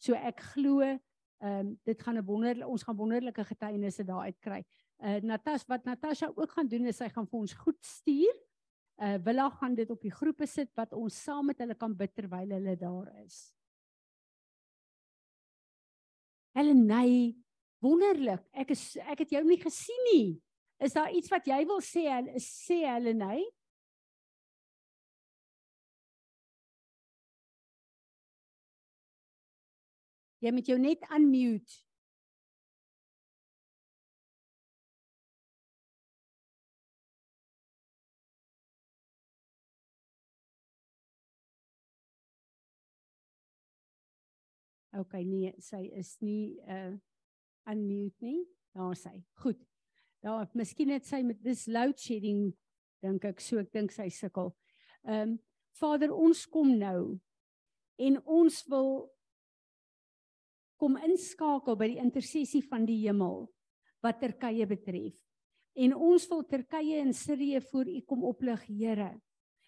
[0.00, 0.98] So ek glo ehm
[1.40, 4.64] um, dit gaan 'n wonder ons gaan wonderlike getuienisse daar uit kry.
[4.98, 8.34] Uh Natasha wat Natasha ook gaan doen is sy gaan vir ons goed stuur.
[9.00, 12.14] Uh Willa gaan dit op die groepe sit wat ons saam met hulle kan bid
[12.14, 13.54] terwyl hulle daar is.
[16.52, 17.36] Hulle nei
[17.80, 18.44] wonderlik.
[18.52, 20.42] Ek is ek het jou nie gesien nie.
[20.78, 22.04] Is daar iets wat jy wil sê?
[22.36, 23.40] Sê hulle nei?
[30.40, 31.82] Jy moet jou net unmute.
[45.00, 46.96] OK, nee, sy is nie uh
[47.70, 48.40] unmute nie.
[48.74, 49.20] Daar sy.
[49.42, 49.60] Goed.
[50.24, 52.50] Daar, miskien het sy met dis load shedding
[53.04, 54.52] dink ek, so ek dink sy sukkel.
[55.06, 55.38] Ehm um,
[55.80, 57.20] Vader, ons kom nou
[58.02, 58.88] en ons wil
[60.80, 63.44] kom inskakel by die intersessie van die hemel
[64.00, 65.18] wat Turkye betref.
[65.76, 69.12] En ons wil Turkye en Sirië voor U kom oplig, Here.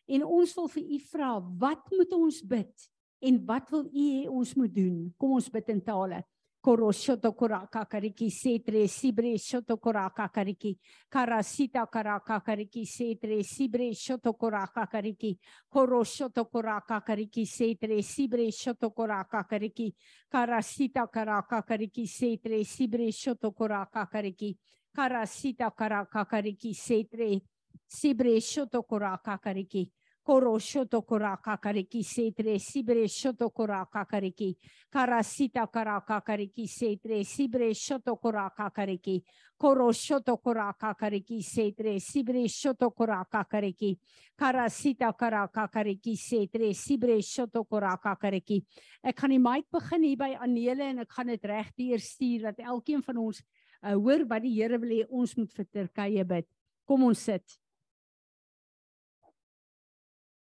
[0.08, 2.88] En ons wil vir U vra, wat moet ons bid?
[3.22, 4.96] En wat wil U hê ons moet doen?
[5.20, 6.22] Kom ons bid in tale.
[6.62, 10.78] Koroshoto koraka kariki setre sibre shoto koraka kariki
[11.10, 15.36] karasita karaka kariki setre sibre shoto koraka kariki
[15.68, 19.92] koroshoto koraka kariki setre sibre shoto koraka kariki
[20.30, 24.56] karasita karaka kariki setre sibre shoto koraka kariki
[24.94, 27.42] karasita karaka kariki setre
[27.88, 29.90] sibre shoto koraka kariki
[30.24, 34.56] Koro shoto koraka kariki setre sibre shoto koraka kariki
[34.88, 39.24] karasita karaka kariki setre sibre shoto koraka kariki
[39.58, 43.98] koro shoto koraka kariki setre sibre shoto koraka kariki
[44.38, 48.62] karasita karaka kariki setre sibre shoto koraka kariki
[49.02, 52.46] ek gaan die mic begin hier by Anele en ek gaan dit reg deur stuur
[52.46, 53.42] dat elkeen van ons
[53.82, 56.46] uh, hoor wat die Here wil hê ons moet vir Turkye bid.
[56.86, 57.58] Kom ons sit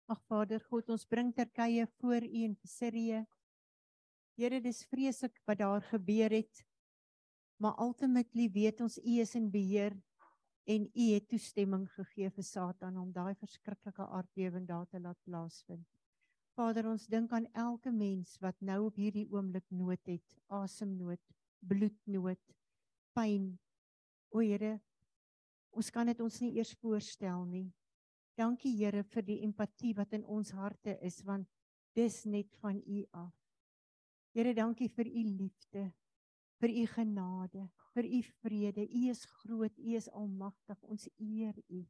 [0.07, 3.25] Ag Vader God, ons bring Turkye voor U en Sirië.
[4.38, 6.61] Here, dis vreeslik wat daar gebeur het.
[7.59, 9.97] Maar ultimately weet ons U is in beheer
[10.71, 15.87] en U het toestemming gegee vir Satan om daai verskriklike aardbewing daar te laat plaasvind.
[16.55, 21.23] Vader, ons dink aan elke mens wat nou op hierdie oomblik nood het, asemnood,
[21.66, 22.55] bloednood,
[23.19, 23.57] pyn.
[24.31, 24.77] O Here,
[25.75, 27.66] ons kan dit ons nie eers voorstel nie.
[28.37, 31.49] Dankie Here vir die empatie wat in ons harte is want
[31.96, 33.33] dis net van U af.
[34.37, 35.87] Here, dankie vir U liefde,
[36.61, 37.62] vir U genade,
[37.94, 38.85] vir U vrede.
[38.85, 40.83] U is groot, U is almagtig.
[40.85, 41.81] Ons eer U.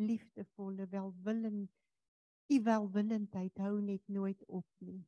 [0.00, 1.68] Liefdevolle, welwillend.
[2.48, 5.04] U welwillendheid hou net nooit op nie.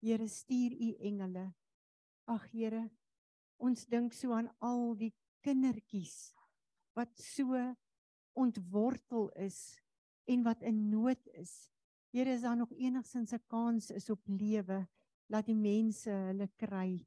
[0.00, 1.50] Here, stuur U engele.
[2.32, 2.86] Ag Here,
[3.60, 5.12] ons dink so aan al die
[5.44, 6.32] kindertjies
[6.96, 7.60] wat so
[8.40, 9.74] ontwortel is
[10.24, 11.70] en wat in nood is.
[12.10, 14.86] Here is daar nog enigsins 'n kans is op lewe
[15.26, 17.06] laat die mense hulle kry.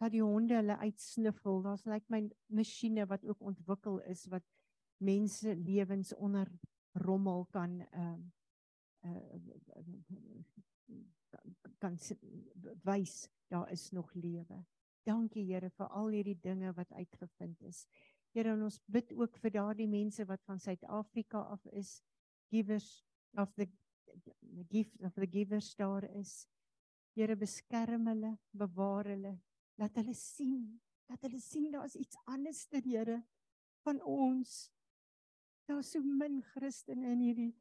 [0.00, 1.62] Laat die honde hulle uitsniffel.
[1.62, 4.44] Daar's lyk my masjiene wat ook ontwikkel is wat
[4.96, 6.50] mense lewens onder
[6.92, 8.20] rommel kan ehm
[9.04, 9.34] uh,
[9.76, 9.84] uh,
[11.78, 11.98] kan
[12.82, 14.64] wys daar is nog lewe.
[15.02, 17.86] Dankie Here vir al hierdie dinge wat uitgevind is.
[18.32, 22.00] Here ons bid ook vir daardie mense wat van Suid-Afrika af is
[22.52, 22.90] givers
[23.36, 23.68] of the
[24.56, 26.46] the gift of the givers daar is.
[27.14, 29.34] Here beskerm hulle, bewaar hulle,
[29.80, 33.18] laat hulle sien, laat hulle sien daar's iets anders ter Here
[33.84, 34.70] van ons.
[35.68, 37.52] Daar's so min Christene in hierdie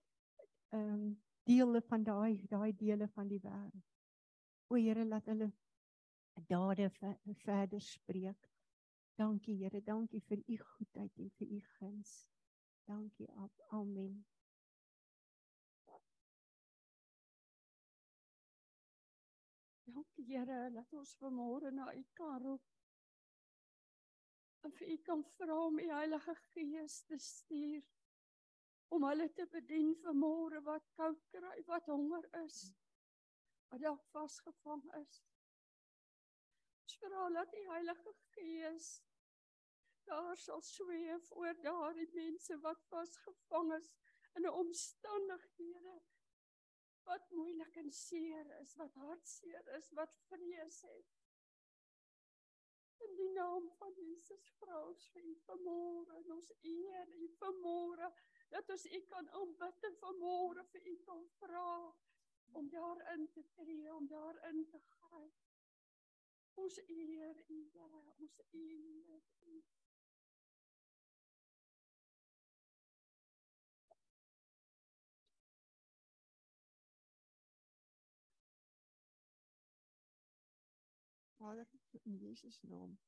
[0.72, 1.06] ehm um,
[1.44, 3.88] dele van daai daai dele van die wêreld.
[4.72, 5.52] O Here, laat hulle
[6.48, 6.90] dade
[7.44, 8.50] verder spreek.
[9.20, 12.14] Dankie Here, dankie vir u goedheid en vir u guns.
[12.88, 13.28] Dankie.
[13.72, 14.22] Amen.
[20.28, 22.68] Here dat ons vanmôre na U kan roep.
[24.62, 27.88] En vir U kan vra om U Heilige Gees te stuur
[28.92, 32.60] om hulle te bedien vanmôre wat koud kry, wat honger is,
[33.72, 35.22] wat dalk vasgevang is.
[36.84, 38.92] Ons vra dat die Heilige Gees
[40.10, 43.94] daar sal sweef oor daardie mense wat vasgevang is
[44.38, 46.02] in omstandighede
[47.12, 51.18] wat moeilik en seer is, wat hartseer is, wat vrees het.
[53.06, 58.12] In die naam van Jesus vra ons vir u vanmôre en ons eer u vanmôre
[58.54, 61.74] dat ons u kan aanbid en vanmôre vir u kan vra
[62.60, 65.32] om daarin te tree, om daarin te gaan.
[66.64, 69.62] Ons eer u, Here, ons eer u.
[81.52, 81.68] Vader,
[82.06, 83.00] in Jesus naam.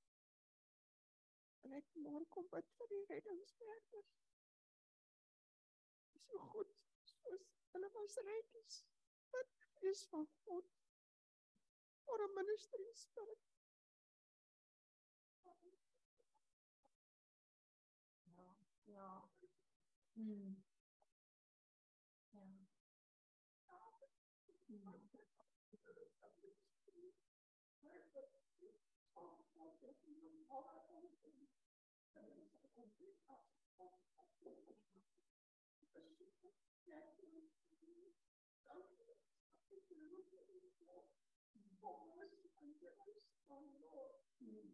[1.64, 4.10] En ek môre kom bid vir die reddingswerkers.
[6.26, 6.74] So goed,
[7.12, 8.82] soos hulle was reddies.
[9.36, 9.54] Wat
[9.92, 10.68] is van God?
[12.12, 13.48] Or 'n ministry spirit.
[18.36, 18.50] Ja.
[18.98, 19.10] Ja.
[20.14, 20.63] Mm.
[44.42, 44.74] Mm.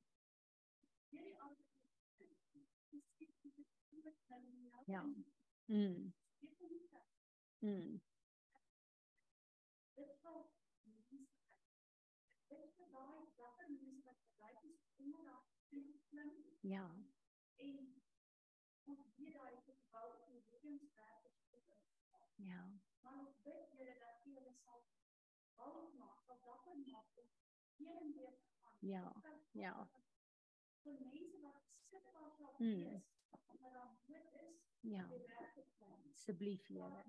[4.91, 5.13] 样。
[5.67, 6.13] 嗯，
[7.61, 7.99] 嗯，
[16.63, 17.19] 呀、嗯。
[22.39, 22.41] Yeah.
[22.41, 22.55] Yeah.
[28.81, 29.11] Yeah.
[29.53, 29.85] Yeah.
[32.61, 33.01] Mm.
[34.83, 35.09] Ja.
[36.13, 37.03] Asseblief Here.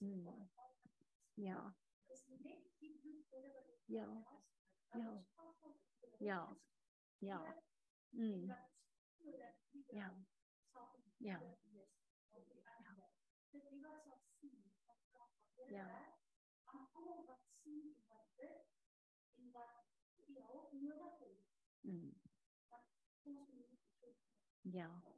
[0.00, 0.48] Mm.
[1.36, 1.74] Ja.
[3.86, 4.06] Ja.
[4.94, 5.24] Ja.
[6.20, 6.56] Ja.
[7.20, 7.54] Ja.
[8.12, 8.50] Mm.
[9.92, 10.10] Ja.
[11.18, 11.40] Ja.
[15.68, 15.86] Ja.
[21.84, 22.14] Mm.
[24.64, 25.02] Ja.
[25.02, 25.11] Ja.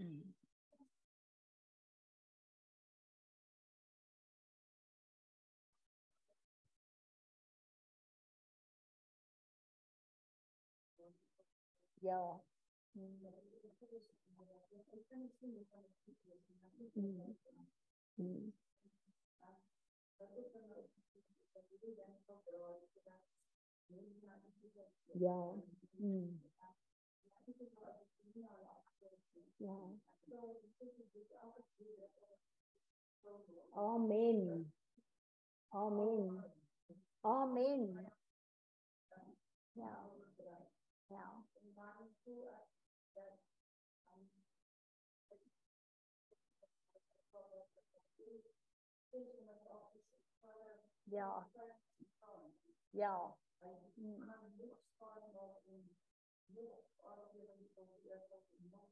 [0.00, 0.22] Mm.
[12.00, 12.38] Yeah.
[12.96, 13.32] Mm.
[16.96, 17.34] mm.
[18.20, 18.52] Mm.
[25.14, 25.52] Yeah.
[26.02, 26.38] Mm.
[29.58, 30.00] Ja.
[33.72, 34.72] Amen.
[35.72, 36.44] Amen.
[37.22, 38.10] Amen.
[39.74, 40.10] Ja.
[41.08, 41.44] Ja.
[51.06, 51.46] Ja.
[52.92, 53.36] Ja.
[53.96, 54.30] Mm.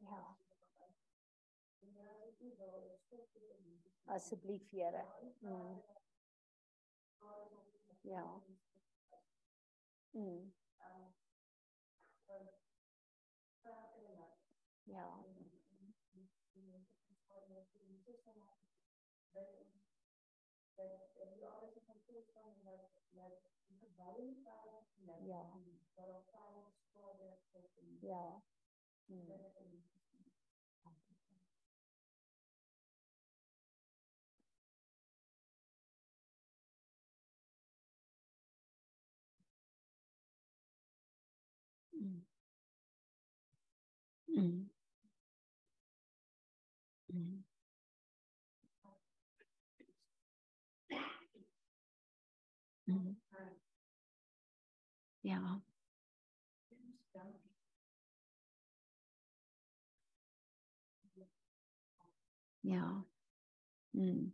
[0.01, 0.44] Ja.
[4.07, 5.05] Asseblief Here.
[5.43, 5.83] Mm.
[8.05, 8.43] Ja.
[10.15, 10.53] Mm.
[14.87, 15.25] Ja.
[28.03, 28.43] Mm.
[29.09, 29.45] Mm.
[44.37, 44.69] Mm.
[47.13, 47.45] Mm.
[52.89, 53.17] Mm.
[55.23, 55.61] Ja.
[62.63, 63.05] Ja.
[63.95, 64.33] Mm.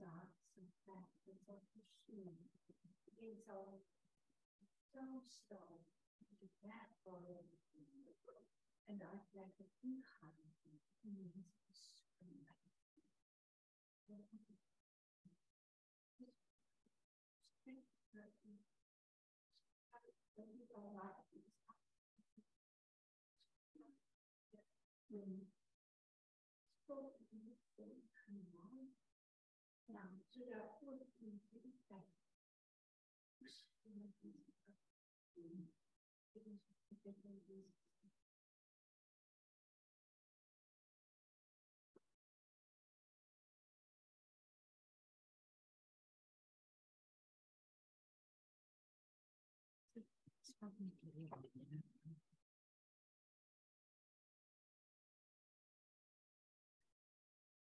[0.00, 2.32] socks and factors of the shoe
[3.52, 3.84] all
[4.92, 5.84] so strong
[6.40, 6.46] to
[7.04, 7.84] for everything.
[8.88, 12.56] And I'd like to be hungry in his strength.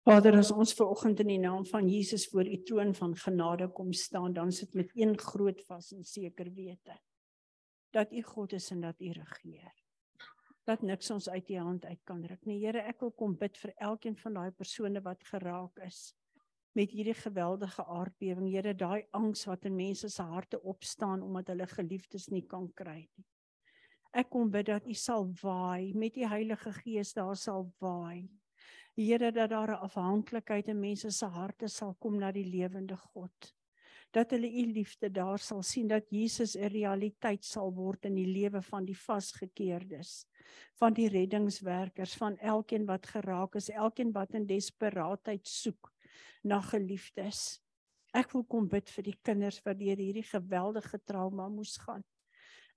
[0.03, 3.69] Vader, as ons ver oggend in die naam van Jesus voor u troon van genade
[3.71, 6.99] kom staan, dan sit met een groot vas en seker wete
[7.93, 9.73] dat u God is en dat u regeer.
[10.63, 12.59] Dat niks ons uit u hand uit kan ruk nie.
[12.65, 16.13] Here, ek wil kom bid vir elkeen van daai persone wat geraak is
[16.73, 18.47] met hierdie geweldige aardbewing.
[18.49, 23.03] Here, daai angs wat in mense se harte opstaan omdat hulle geliefdes nie kan kry
[23.03, 23.27] nie.
[24.13, 28.29] Ek kom bid dat u sal waai met die Heilige Gees daar sal waai.
[28.97, 33.53] Here dat daar 'n afhanklikheid in mense se harte sal kom na die lewende God.
[34.13, 38.29] Dat hulle u liefde daar sal sien dat Jesus 'n realiteit sal word in die
[38.29, 40.25] lewe van die vasgekeerdes,
[40.77, 45.91] van die reddingswerkers, van elkeen wat geraak is, elkeen wat in desperaatheid soek
[46.43, 47.59] na geliefdes.
[48.13, 52.03] Ek wil kom bid vir die kinders wat deur hierdie geweldige trauma moes gaan.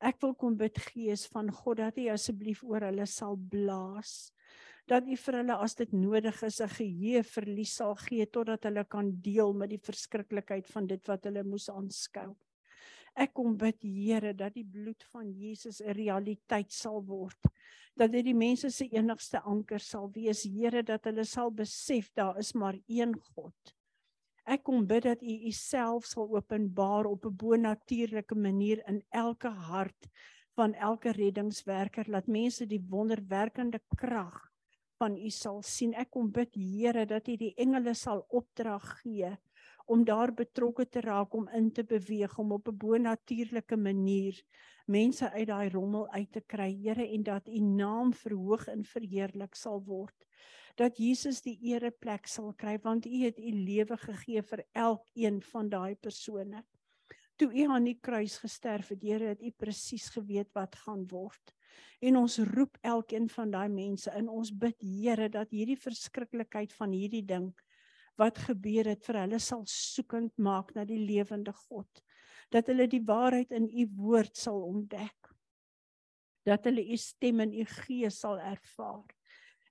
[0.00, 4.32] Ek wil kom bid Gees van God dat U asseblief oor hulle sal blaas
[4.86, 8.84] dat u vir hulle as dit nodig is 'n geheue verlies sal gee totdat hulle
[8.84, 12.36] kan deel met die verskriklikheid van dit wat hulle moes aanskou.
[13.16, 17.48] Ek kom bid Here dat die bloed van Jesus 'n realiteit sal word.
[17.96, 22.38] Dat dit die mense se enigste anker sal wees, Here, dat hulle sal besef daar
[22.38, 23.74] is maar een God.
[24.46, 30.10] Ek kom bid dat U Uself sal openbaar op 'n bonatuurlike manier in elke hart
[30.54, 34.45] van elke reddingswerker laat mense die wonderwerkende krag
[35.00, 35.94] van u sal sien.
[35.94, 39.34] Ek kom bid Here dat u die engele sal opdrag gee
[39.86, 44.42] om daar betrokke te raak om in te beweeg om op 'n bonatuurlike manier
[44.86, 46.70] mense uit daai rommel uit te kry.
[46.82, 50.26] Here en dat u naam verhoog en verheerlik sal word.
[50.74, 55.68] Dat Jesus die ereplek sal kry want u het u lewe gegee vir elkeen van
[55.68, 56.64] daai persone.
[57.36, 61.55] Toe u aan die kruis gesterf het, Here, het u presies geweet wat gaan word
[62.00, 64.28] en ons roep elkeen van daai mense in.
[64.28, 67.52] Ons bid Here dat hierdie verskriklikheid van hierdie ding
[68.16, 72.02] wat gebeur het vir hulle sal soekend maak na die lewende God.
[72.52, 75.32] Dat hulle die waarheid in u woord sal ontdek.
[76.46, 79.10] Dat hulle u stem en u gees sal ervaar.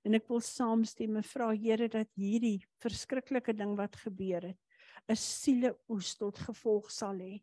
[0.06, 4.60] En ek wil saamstem en vra Here dat hierdie verskriklike ding wat gebeur het,
[5.08, 7.42] 'n siele oes tot gevolg sal hê.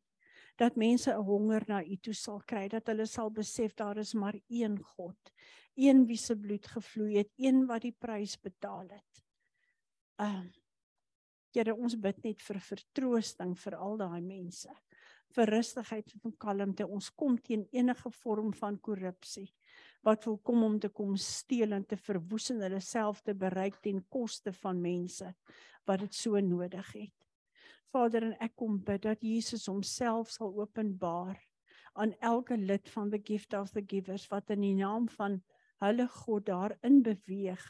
[0.55, 4.13] Dat mense 'n honger na U toe sal kry, dat hulle sal besef daar is
[4.13, 5.31] maar een God,
[5.75, 9.23] een wie se bloed gevloei het, een wat die prys betaal het.
[10.19, 10.63] Ehm uh,
[11.53, 14.71] Here, ons bid net vir vertroosting vir al daai mense.
[15.35, 16.87] Vir rustigheid en kalmte.
[16.89, 19.51] Ons kom teen enige vorm van korrupsie
[20.03, 23.77] wat wil kom om te kom steel en te verwoes en hulle self te bereik
[23.85, 25.29] ten koste van mense
[25.87, 27.22] wat dit so nodig het.
[27.93, 31.37] Vader en ek kom bid dat Jesus homself sal openbaar
[31.93, 35.39] aan elke lid van the gift of the givers wat in die naam van
[35.83, 37.63] hulle God daarin beweeg.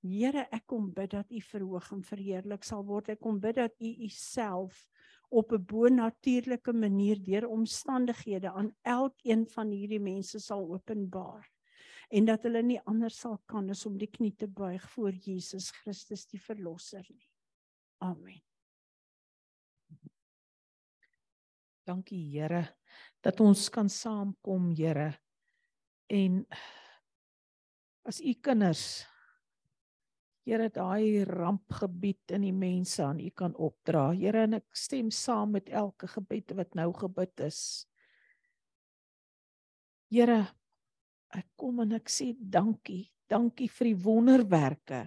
[0.00, 3.10] Here, ek kom bid dat U verhoog en verheerlik sal word.
[3.12, 4.86] Ek kom bid dat U Uself
[5.28, 11.46] op 'n bonatuurlike manier deur omstandighede aan elkeen van hierdie mense sal openbaar
[12.10, 15.70] en dat hulle nie anders sal kan as om die knie te buig voor Jesus
[15.70, 17.28] Christus die verlosser nie.
[17.98, 18.49] Amen.
[21.90, 22.62] Dankie Here
[23.24, 25.10] dat ons kan saamkom Here
[26.10, 26.44] en
[28.06, 28.84] as u kinders
[30.46, 34.08] Here daai rampgebied in die mense aan u kan opdra.
[34.16, 37.60] Here en ek stem saam met elke gebed wat nou gebid is.
[40.10, 40.40] Here
[41.36, 43.04] ek kom en ek sê dankie.
[43.30, 45.04] Dankie vir die wonderwerke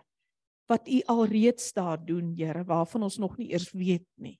[0.72, 4.38] wat u alreeds daar doen, Here, waarvan ons nog nie eers weet nie.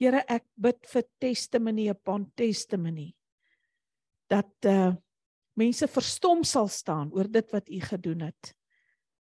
[0.00, 3.10] Here, ek bid vir testimony upon testimony
[4.30, 4.94] dat uh
[5.60, 8.52] mense verstom sal staan oor dit wat u gedoen het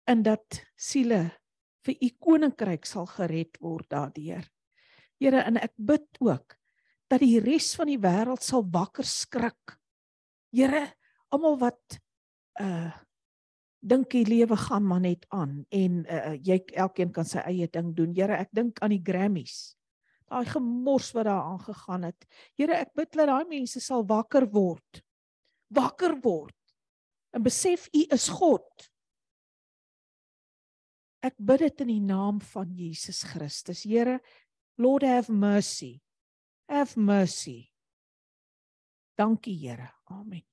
[0.09, 1.27] en dat siele
[1.85, 4.47] vir u koninkryk sal gered word daardeur.
[5.21, 6.57] Here, en ek bid ook
[7.11, 9.77] dat die res van die wêreld sal wakker skrik.
[10.55, 10.87] Here,
[11.29, 11.99] almal wat
[12.61, 12.91] uh
[13.83, 17.89] dink die lewe gaan maar net aan en uh, jy elkeen kan sy eie ding
[17.91, 18.13] doen.
[18.15, 19.75] Here, ek dink aan die Grammys.
[20.33, 22.25] Daai gemors wat daar aangegaan het.
[22.57, 25.03] Here, ek bid dat daai mense sal wakker word.
[25.73, 26.57] Wakker word
[27.33, 28.87] en besef U is God.
[31.23, 33.83] Ek bid dit in die naam van Jesus Christus.
[33.87, 34.19] Here,
[34.77, 36.01] Lord have mercy.
[36.69, 37.71] Have mercy.
[39.17, 39.89] Dankie, Here.
[40.11, 40.43] Amen.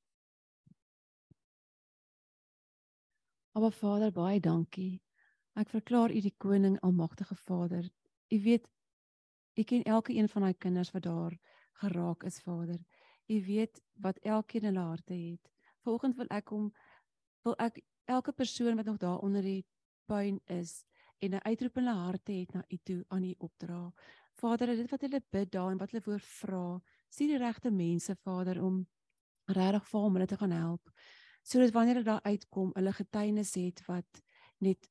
[3.56, 5.00] Aba Vader, baie dankie.
[5.58, 7.88] Ek verklaar U die koning almagtige Vader.
[8.30, 8.68] U weet
[9.60, 11.34] U ken elke een van daai kinders wat daar
[11.82, 12.78] geraak is, Vader.
[13.26, 15.50] U weet wat elkeen in hulle harte het.
[15.84, 16.70] Vanoggend wil ek hom
[17.44, 19.66] wil ek elke persoon wat nog daar onder die
[20.08, 20.84] puin is
[21.18, 23.92] en 'n uitroep in hulle harte het na U toe aan U opdra.
[24.32, 28.16] Vader, dit wat hulle bid daar en wat hulle voor vra, sien die regte mense,
[28.16, 28.88] Vader, om
[29.44, 30.90] regtig vir hom hulle te gaan help
[31.42, 34.22] sodat wanneer hulle daar uitkom, hulle getuienis het wat
[34.58, 34.90] net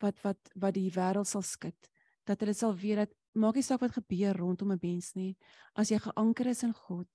[0.00, 1.90] wat wat wat die wêreld sal skud.
[2.24, 5.36] Dat hulle sal weet dat maak nie saak wat gebeur rondom 'n mens nie,
[5.74, 7.08] as jy geanker is in God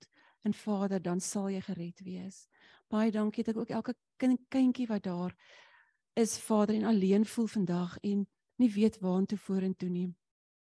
[0.43, 2.47] en Vader, dan sal jy gered wees.
[2.89, 5.35] Baie dankie dat ek ook elke kind kindjie wat daar
[6.15, 10.15] is Vader en alleen voel vandag en nie weet waartoe vorentoe nie.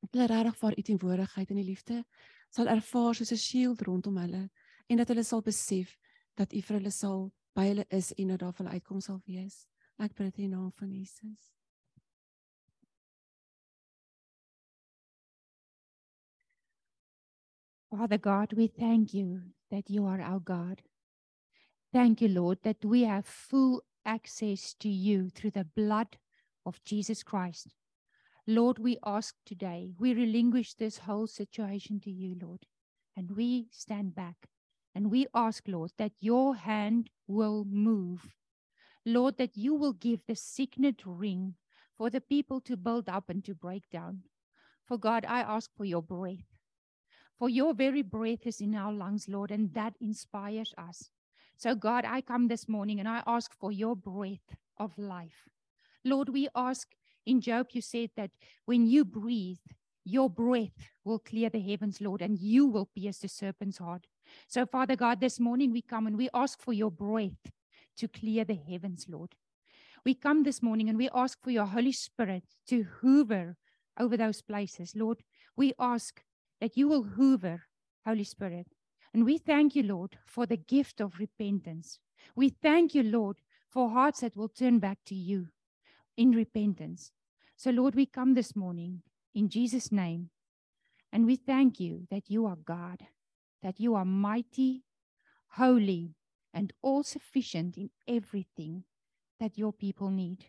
[0.03, 2.03] Ek wil regtig vir u teenwoordigheid en die liefde
[2.49, 4.49] sal ervaar soos 'n shield rondom hulle
[4.87, 5.97] en dat hulle sal besef
[6.35, 9.21] dat u vir hulle sal by hulle is en dat daar vir hulle uitkom sal
[9.25, 9.67] wees.
[9.97, 11.56] Ek bid dit in naam van Jesus.
[17.97, 19.41] Father God, we thank you
[19.71, 20.83] that you are our God.
[21.91, 26.17] Thank you, Lord, that we have full access to you through the blood
[26.65, 27.73] of Jesus Christ.
[28.47, 32.67] Lord, we ask today, we relinquish this whole situation to you, Lord,
[33.15, 34.47] and we stand back
[34.95, 38.35] And we ask, Lord, that your hand will move.
[39.05, 41.55] Lord, that you will give the signet ring
[41.97, 44.23] for the people to build up and to break down.
[44.85, 46.56] For God, I ask for your breath.
[47.37, 51.09] For your very breath is in our lungs, Lord, and that inspires us.
[51.57, 55.47] So, God, I come this morning and I ask for your breath of life.
[56.03, 56.87] Lord, we ask
[57.25, 58.31] in Job, you said that
[58.65, 59.57] when you breathe,
[60.05, 64.07] your breath will clear the heavens, Lord, and you will pierce the serpent's heart.
[64.47, 67.51] So, Father God, this morning we come and we ask for your breath
[67.97, 69.35] to clear the heavens, Lord.
[70.05, 73.57] We come this morning and we ask for your Holy Spirit to hoover
[73.99, 75.21] over those places, Lord.
[75.57, 76.21] We ask
[76.61, 77.63] that you will hoover,
[78.05, 78.67] Holy Spirit.
[79.13, 81.99] And we thank you, Lord, for the gift of repentance.
[82.35, 83.37] We thank you, Lord,
[83.69, 85.47] for hearts that will turn back to you
[86.15, 87.11] in repentance.
[87.55, 89.01] So, Lord, we come this morning
[89.33, 90.29] in Jesus' name
[91.11, 93.07] and we thank you that you are God
[93.63, 94.83] that you are mighty,
[95.49, 96.15] holy,
[96.53, 98.83] and all sufficient in everything
[99.39, 100.45] that your people need.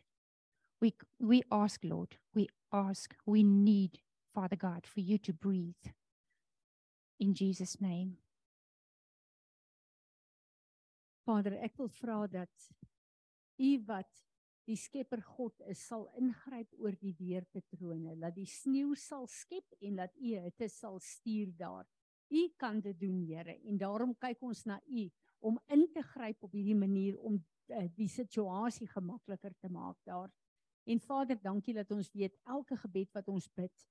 [0.81, 3.99] We we ask, Lord, we ask, we need,
[4.39, 5.91] Father God, for you to breathe.
[7.19, 8.19] In Jesus' name.
[11.27, 12.69] Vader, ek wil vra dat
[13.59, 14.21] U wat
[14.71, 19.99] die Skepper God is, sal ingryp oor die weerpatrone, dat die sneeu sal skep en
[20.05, 21.91] dat U hitte sal stuur daar.
[22.31, 25.09] U kan dit doen, Here, en daarom kyk ons na U
[25.51, 27.43] om in te gryp op hierdie manier om
[27.75, 30.31] uh, die situasie gemakliker te maak daar.
[30.87, 33.89] En Vader, dankie dat ons weet elke gebed wat ons bid,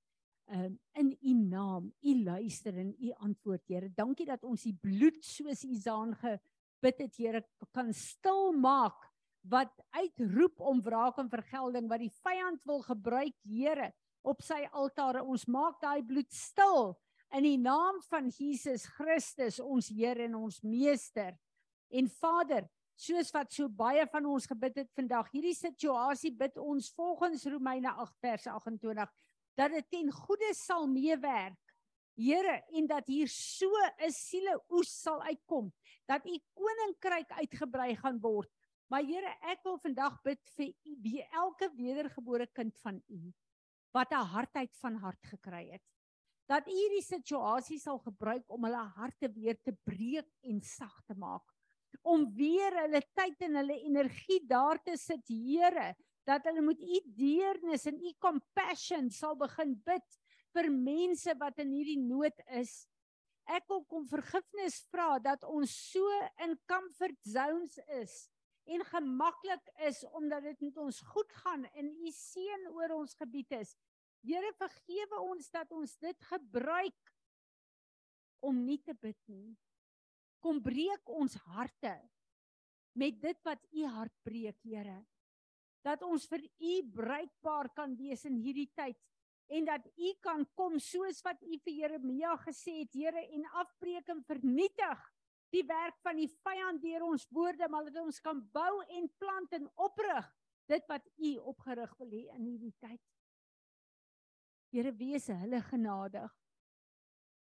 [0.54, 3.90] um, in U naam, U luister en U antwoord, Here.
[3.94, 7.42] Dankie dat ons die bloed soos Isaan gebid het, Here,
[7.74, 9.06] kan stil maak
[9.48, 13.92] wat uitroep om wraak en vergelding wat die vyand wil gebruik, Here,
[14.26, 15.22] op sy altare.
[15.24, 16.96] Ons maak daai bloed stil
[17.36, 21.36] in die naam van Jesus Christus, ons Here en ons Meester.
[21.88, 22.66] En Vader,
[22.98, 27.92] soos wat so baie van ons gebid het vandag, hierdie situasie bid ons volgens Romeine
[27.94, 29.12] 8 vers 28
[29.58, 31.58] dat dit ten goeie sal meewerk.
[32.18, 35.72] Here, en dat hier so 'n siele oes sal uitkom
[36.06, 38.50] dat u koninkryk uitgebrei gaan word.
[38.90, 43.32] Maar Here, ek wil vandag bid vir u, wie elke wedergebore kind van u
[43.92, 45.82] wat 'n hartheid van hart gekry het.
[46.46, 51.14] Dat u hierdie situasie sal gebruik om hulle harte weer te breek en sag te
[51.14, 51.58] maak
[52.02, 55.94] om weer hulle tyd en hulle energie daar te sit, Here,
[56.28, 60.18] dat hulle met u deernis en u compassion sal begin bid
[60.56, 62.84] vir mense wat in hierdie nood is.
[63.48, 66.04] Ek wil kom vergifnis vra dat ons so
[66.44, 68.26] in comfort zones is
[68.68, 73.54] en gemaklik is omdat dit met ons goed gaan en u seën oor ons gebied
[73.56, 73.72] is.
[74.20, 77.14] Here vergewe ons dat ons dit gebruik
[78.44, 79.56] om nie te bid nie.
[80.44, 81.96] Kom breek ons harte
[82.98, 85.00] met dit wat u hart breek, Here.
[85.88, 88.98] Dat ons vir u bruikbaar kan wees in hierdie tyd
[89.48, 94.10] en dat u kan kom soos wat u vir Jeremia gesê het, Here, en afbreek
[94.12, 95.04] en vernietig
[95.54, 99.54] die werk van die vyand deur ons woorde, maar dat ons kan bou en plant
[99.56, 100.28] en oprig
[100.68, 103.00] dit wat u opgerig wil hê in hierdie tyd.
[104.74, 106.34] Here, wees hulle genadig.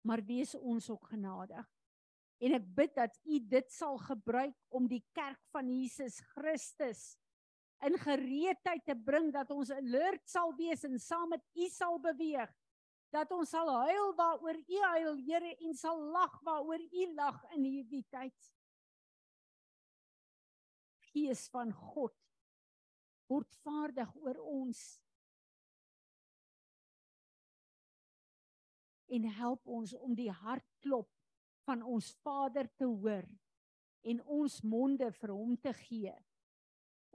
[0.06, 1.64] Maar wees ons ook genadig.
[2.44, 7.14] En ek bid dat u dit sal gebruik om die kerk van Jesus Christus
[7.84, 12.52] in gereedheid te bring dat ons alert sal wees en saam met u sal beweeg.
[13.14, 17.64] Dat ons sal huil waaroor u huil, Here, en sal lag waaroor u lag in
[17.64, 18.52] hierdie tyd.
[21.12, 22.16] Gees van God
[23.32, 24.82] word vaardig oor ons.
[29.16, 31.10] En help ons om die hartklop
[31.66, 33.26] van ons Vader te hoor
[34.06, 36.14] en ons monde vir hom te gee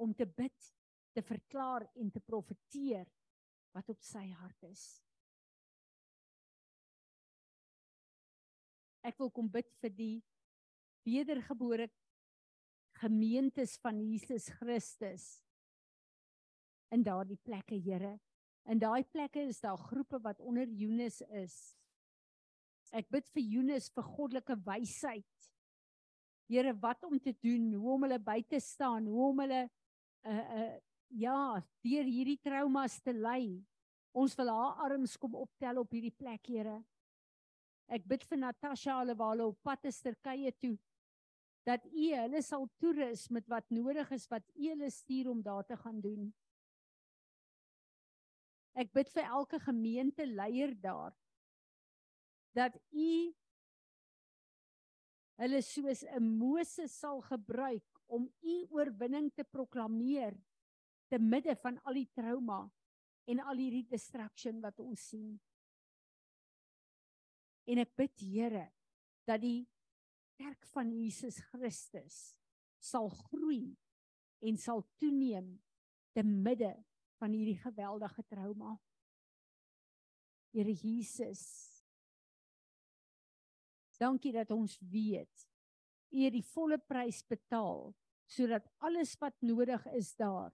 [0.00, 0.72] om te bid,
[1.12, 3.08] te verklaar en te profeteer
[3.76, 4.84] wat op sy hart is.
[9.06, 10.16] Ek wil kom bid vir die
[11.08, 11.88] wedergebore
[13.00, 15.38] gemeentes van Jesus Christus
[16.92, 18.18] in daardie plekke, Here.
[18.68, 21.56] In daai plekke is daar groepe wat onder Jonas is.
[22.92, 25.48] Ek bid vir Jonas vir goddelike wysheid.
[26.50, 29.62] Here, wat om te doen, hoe om hulle by te staan, hoe om hulle
[30.24, 30.78] uh uh
[31.10, 33.58] ja, deur hierdie traumas te lei.
[34.14, 36.76] Ons wil haar arms kom optel op hierdie plek, Here.
[37.90, 40.76] Ek bid vir Natasha hulle waar hulle op pad is Turkye toe
[41.66, 45.66] dat U hulle sal toerus met wat nodig is wat U hulle stuur om daar
[45.66, 46.30] te gaan doen.
[48.78, 51.12] Ek bid vir elke gemeente leier daar
[52.56, 53.10] dat U
[55.40, 60.36] hulle soos 'n Moses sal gebruik om u oorwinning te proklameer
[61.10, 62.64] te midde van al die trauma
[63.30, 65.32] en al hierdie distraction wat ons sien.
[67.70, 68.66] En ek bid Here
[69.28, 69.68] dat die
[70.40, 72.20] kerk van Jesus Christus
[72.80, 73.76] sal groei
[74.46, 75.52] en sal toeneem
[76.16, 76.72] te midde
[77.20, 78.78] van hierdie geweldige trauma.
[80.54, 81.44] Here Jesus.
[84.00, 85.49] Dankie dat ons weet
[86.10, 87.90] U het die volle prys betaal
[88.30, 90.52] sodat alles wat nodig is daar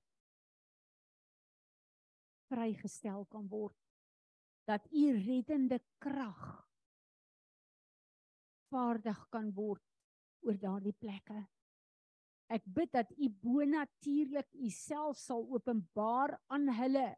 [2.48, 3.76] vrygestel kan word.
[4.66, 6.46] Dat u reddende krag
[8.72, 9.84] vaardig kan word
[10.46, 11.44] oor daardie plekke.
[12.50, 17.08] Ek bid dat u bonatuurlik u self sal openbaar aan hulle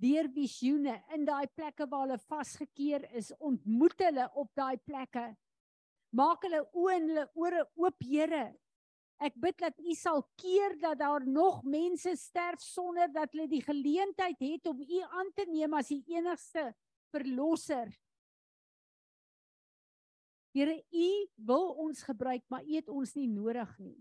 [0.00, 3.32] deur visioene in daai plekke waar hulle vasgekeer is.
[3.40, 5.28] Ontmoet hulle op daai plekke
[6.16, 8.46] maak hulle oë en hulle ore oop Here
[9.16, 13.62] Ek bid dat U sal keer dat daar nog mense sterf sonder dat hulle die
[13.64, 16.68] geleentheid het om U aan te neem as die enigste
[17.14, 17.94] verlosser.
[20.56, 21.08] Here, U
[21.48, 23.96] wil ons gebruik, maar U het ons nie nodig nie.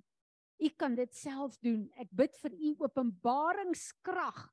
[0.60, 1.88] U kan dit self doen.
[2.00, 4.46] Ek bid vir U openbaringskrag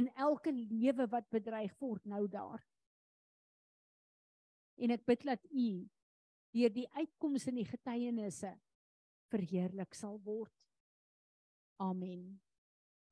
[0.00, 2.60] in elke lewe wat bedreig word nou daar.
[4.80, 5.68] En ek bid dat U
[6.52, 8.52] deur die uitkomste en die getuienisse
[9.32, 10.52] verheerlik sal word.
[11.80, 12.40] Amen.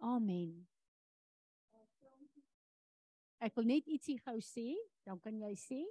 [0.05, 0.66] Amen.
[3.41, 4.74] Ek wil net ietsie gou sê,
[5.09, 5.82] dan kan jy sê.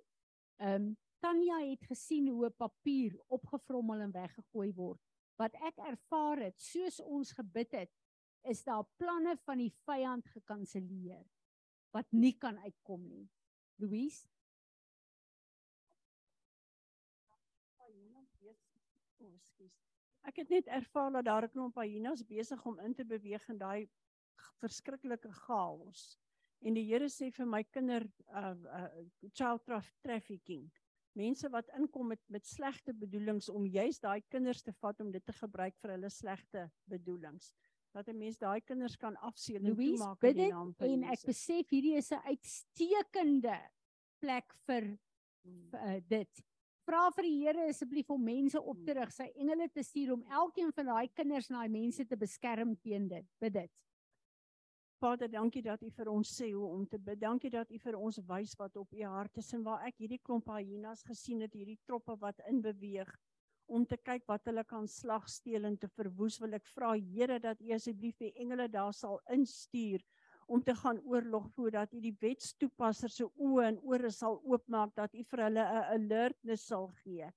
[0.62, 5.02] Ehm um, Tanya het gesien hoe papier opgevrommel en weggegooi word.
[5.36, 7.92] Wat ek ervaar het, soos ons gebid het,
[8.48, 11.26] is daar planne van die vyand gekanselleer
[11.92, 13.26] wat nie kan uitkom nie.
[13.84, 14.30] Louise
[19.20, 19.74] Oh, ekskuus.
[20.30, 23.58] Ek het net ervaar dat daar 'n klomp hyenas besig om in te beweeg in
[23.58, 23.90] daai
[24.62, 26.20] verskriklike chaos.
[26.62, 30.70] En die Here sê vir my kinder uh, uh child traf trafficking.
[31.18, 35.26] Mense wat inkom met met slegte bedoelings om juis daai kinders te vat om dit
[35.26, 37.54] te gebruik vir hulle slegte bedoelings.
[37.92, 41.26] Dat 'n mens daai kinders kan afseël en toemaak in die naam van en ek
[41.26, 43.60] besef hierdie is 'n uitstekende
[44.20, 45.00] plek vir
[45.44, 45.70] Hmm.
[45.72, 46.44] vir, uh, dit.
[46.90, 50.24] Vra vir die Here asseblief om mense op te rig, sy engele te stuur om
[50.34, 53.28] elkeen van daai kinders en daai mense te beskerm teen dit.
[53.38, 53.72] Bid dit.
[54.98, 57.20] Vader, dankie dat U vir ons sê hoe om te bid.
[57.22, 60.18] Dankie dat U vir ons wys wat op U hart is en waar ek hierdie
[60.18, 63.14] klomp hyenas gesien het, hierdie troppe wat in beweeg
[63.70, 66.40] om te kyk wat hulle kan slag steel en te verwoes.
[66.42, 70.02] Wil ek vra Here dat U asseblief die engele daar sal instuur
[70.50, 74.96] om te gaan oorlog voer dat U die wetstoepassers se oë en ore sal oopmaak
[74.98, 77.30] dat U vir hulle 'n alertness sal gee.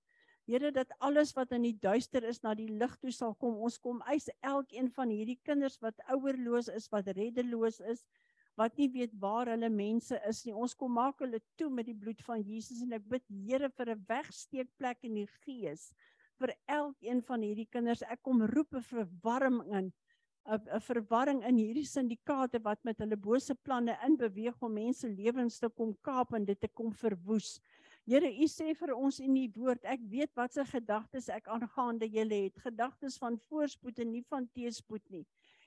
[0.49, 3.61] Here dat alles wat in die duister is na die lig toe sal kom.
[3.63, 8.03] Ons kom eis elkeen van hierdie kinders wat ouerloos is, wat reddeloos is,
[8.59, 10.55] wat nie weet waar hulle mense is nie.
[10.55, 13.95] Ons kom maak hulle toe met die bloed van Jesus en ek bid Here vir
[13.95, 15.93] 'n wegsteekplek in die gees
[16.41, 18.03] vir elkeen van hierdie kinders.
[18.03, 19.93] Ek kom roep 'n verwarring in
[20.51, 25.59] 'n verwarring in hierdie syndikaate wat met hulle bose planne in beweeg om mense lewens
[25.62, 27.61] te kom kaap en dit te kom verwoes.
[28.07, 32.09] Here, U sê vir ons in U woord, ek weet wat se gedagtes ek aangaande
[32.11, 35.24] julle het, gedagtes van voorspoed en nie van teëspoed nie.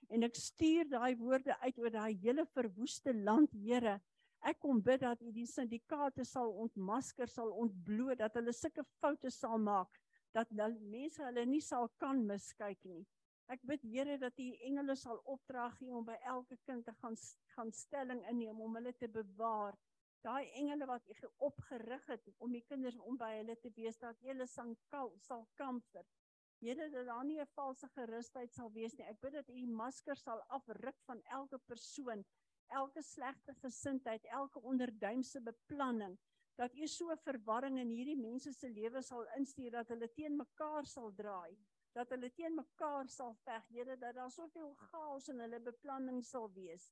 [0.09, 4.01] En ek stuur daai woorde uit oor daai hele verwoeste land, Here.
[4.41, 9.31] Ek kom bid dat U die syndikaate sal ontmasker, sal ontbloot, dat hulle sulke foute
[9.31, 10.01] sal maak
[10.35, 13.05] dat hulle mense hulle nie sal kan miskyk nie.
[13.53, 17.17] Ek bid Here dat U engele sal opdrag gee om by elke kind te gaan
[17.55, 19.77] gaan stelling inneem om hulle te bewaar.
[20.25, 23.99] Daai engele wat U ge- opgerig het om die kinders om by hulle te wees
[24.01, 26.07] dat hulle sal kal sal kamper.
[26.63, 29.05] Here dat daar nie 'n valse gerusheid sal wees nie.
[29.05, 32.25] Ek bid dat U masker sal afruk van elke persoon,
[32.69, 36.17] elke slegte gesindheid, elke onderduimse beplanning
[36.57, 40.85] dat U so verwarring in hierdie mense se lewe sal instuur dat hulle teen mekaar
[40.85, 41.57] sal draai,
[41.95, 46.49] dat hulle teen mekaar sal veg, Here dat daar soveel chaos in hulle beplanning sal
[46.53, 46.89] wees.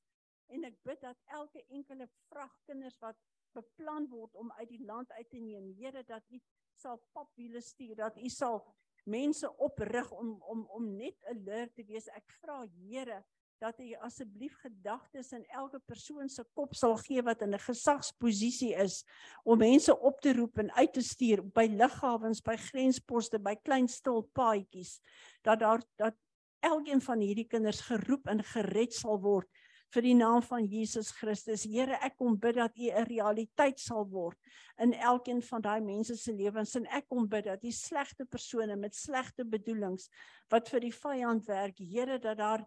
[0.52, 3.20] En ek bid dat elke enkele vragkinders wat
[3.54, 6.40] beplan word om uit die land uit te neem, Here dat U
[6.80, 8.62] sal papwiele stuur, dat U sal
[9.04, 12.08] mense oprig om om om net alert te wees.
[12.08, 13.20] Ek vra Here
[13.62, 18.74] dat U asseblief gedagtes in elke persoon se kop sal gee wat in 'n gesagsposisie
[18.74, 19.04] is
[19.44, 23.88] om mense op te roep en uit te stuur by lughawens, by grensposte, by klein
[23.88, 25.00] stil paadjies
[25.42, 26.14] dat daar dat
[26.60, 29.48] elkeen van hierdie kinders geroep en gered sal word
[29.94, 31.64] vir die naam van Jesus Christus.
[31.70, 34.38] Here, ek kom bid dat U 'n realiteit sal word
[34.78, 38.76] in elkeen van daai mense se lewens en ek kom bid dat die slegte persone
[38.76, 40.08] met slegte bedoelings
[40.50, 42.66] wat vir die vyand werk, Here, dat daar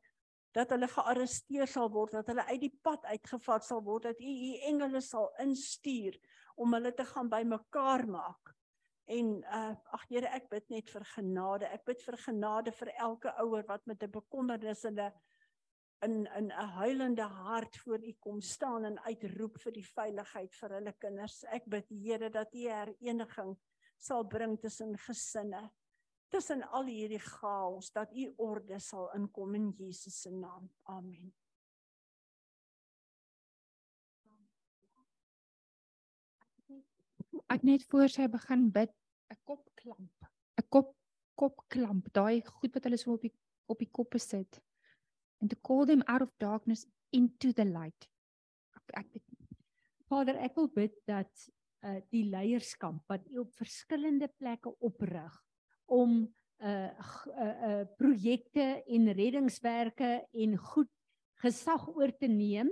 [0.58, 4.34] dat hulle gearresteer sal word, dat hulle uit die pad uitgevat sal word, dat U
[4.50, 6.18] U engele sal instuur
[6.58, 8.54] om hulle te gaan bymekaar maak.
[9.08, 11.70] En uh ag Here, ek bid net vir genade.
[11.72, 15.12] Ek bid vir genade vir elke ouer wat met 'n bekommernis in 'n
[16.04, 20.70] in in 'n huilende hart voor U kom staan en uitroep vir die veiligheid vir
[20.70, 21.44] hulle kinders.
[21.44, 23.58] Ek bid Here dat U hereniging
[23.98, 25.70] sal bring tussen gesinne.
[26.28, 30.68] Tussen al hierdie chaos dat U orde sal inkom in Jesus se naam.
[30.84, 31.32] Amen.
[37.48, 38.92] Ek net voor sy begin bid,
[39.32, 40.28] 'n kopklamp.
[40.60, 40.96] 'n Kop
[41.38, 43.34] kopklamp, daai goed wat hulle so op die
[43.72, 44.60] op die koppe sit.
[45.40, 48.10] And to call them out of darkness into the light.
[48.76, 49.28] Ek ek weet
[50.08, 51.50] Vader, ek wil bid dat
[51.86, 55.36] uh die leierskap wat U op verskillende plekke oprig
[55.88, 56.26] om
[56.58, 60.90] uh g- uh, uh projekte en reddingswerke en goed
[61.44, 62.72] gesag oor te neem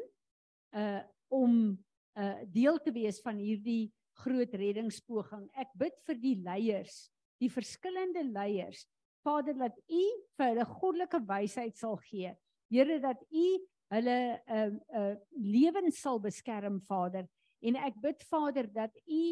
[0.73, 1.77] uh om
[2.17, 3.91] uh deel te wees van hierdie
[4.23, 5.49] groot reddingspoging.
[5.59, 7.09] Ek bid vir die leiers,
[7.41, 8.85] die verskillende leiers.
[9.25, 10.03] Vader, dat U
[10.37, 12.31] vir hulle goddelike wysheid sal gee.
[12.71, 13.45] Here dat U
[13.93, 17.27] hulle uh uh lewens sal beskerm, Vader.
[17.61, 19.23] En ek bid Vader dat U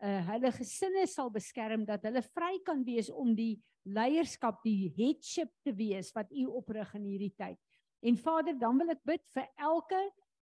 [0.00, 5.50] uh hulle gesinne sal beskerm dat hulle vry kan wees om die leierskap, die headship
[5.64, 7.58] te wees wat U oprig in hierdie tyd.
[8.00, 10.00] En Vader, dan wil ek bid vir elke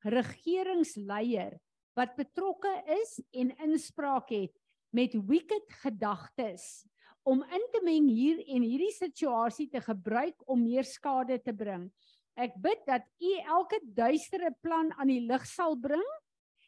[0.08, 1.58] regeringsleier
[1.98, 4.54] wat betrokke is en inspraak het
[4.96, 6.86] met wicked gedagtes
[7.28, 11.90] om in te meng hier en hierdie situasie te gebruik om meer skade te bring.
[12.38, 16.06] Ek bid dat U elke duistere plan aan die lig sal bring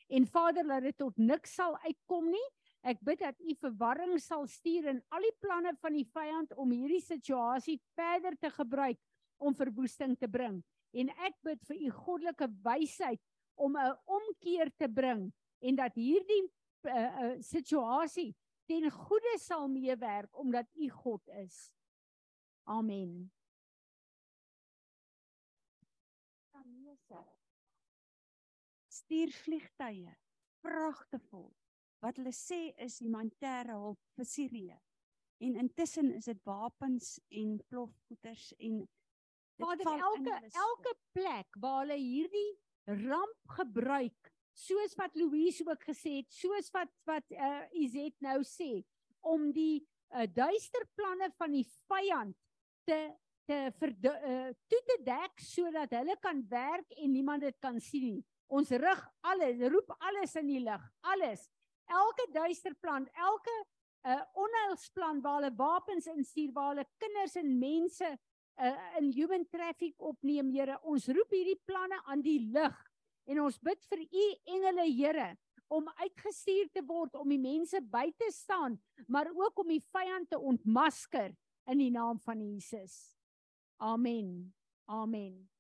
[0.10, 2.48] en Vader laat dit tot niks sal uitkom nie.
[2.88, 6.72] Ek bid dat U verwarring sal stuur in al die planne van die vyand om
[6.72, 9.00] hierdie situasie verder te gebruik
[9.38, 10.62] om verwoesting te bring.
[10.96, 13.20] En ek bid vir U goddelike wysheid
[13.60, 15.28] om 'n omkeer te bring
[15.60, 16.46] en dat hierdie
[16.88, 18.32] uh, uh, situasie
[18.70, 21.74] ten goeie sal meewerk omdat U God is.
[22.64, 23.32] Amen.
[26.52, 27.24] Kanese.
[28.88, 30.16] Stuur vliegtye,
[30.62, 31.52] pragtigvol.
[32.04, 34.78] Wat hulle sê is humanitêre hulp vir Sirië.
[35.44, 38.82] En intussen is dit wapens en plofgoeders en
[39.60, 42.50] Vader elke elke plek waar hulle hierdie
[43.04, 48.80] ramp gebruik soos wat Louise ook gesê het soos wat wat uh, Izet nou sê
[49.28, 49.82] om die
[50.16, 52.38] uh, duister planne van die vyand
[52.88, 53.00] te
[53.50, 58.04] te verde, uh, toe te dek sodat hulle kan werk en niemand dit kan sien
[58.06, 58.20] nie.
[58.46, 61.48] Ons rig alles, roep alles in die lig, alles.
[61.90, 63.56] Elke duister plan, elke
[64.06, 68.10] 'n uh, onheilsplan waar hulle wapens instuur, waar hulle kinders en mense
[68.60, 70.80] uh, in human traffic opneem, Here.
[70.84, 72.80] Ons roep hierdie planne aan die lig
[73.30, 74.26] en ons bid vir u
[74.56, 75.36] engele, Here,
[75.68, 80.30] om uitgestuur te word om die mense by te staan, maar ook om die vyand
[80.30, 81.36] te ontmasker
[81.70, 83.18] in die naam van Jesus.
[83.78, 84.54] Amen.
[84.90, 85.59] Amen.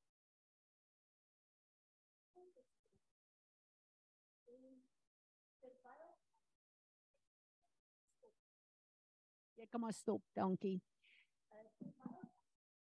[9.69, 10.79] Jy kan maar stop, dankie.
[10.81, 10.98] Uh,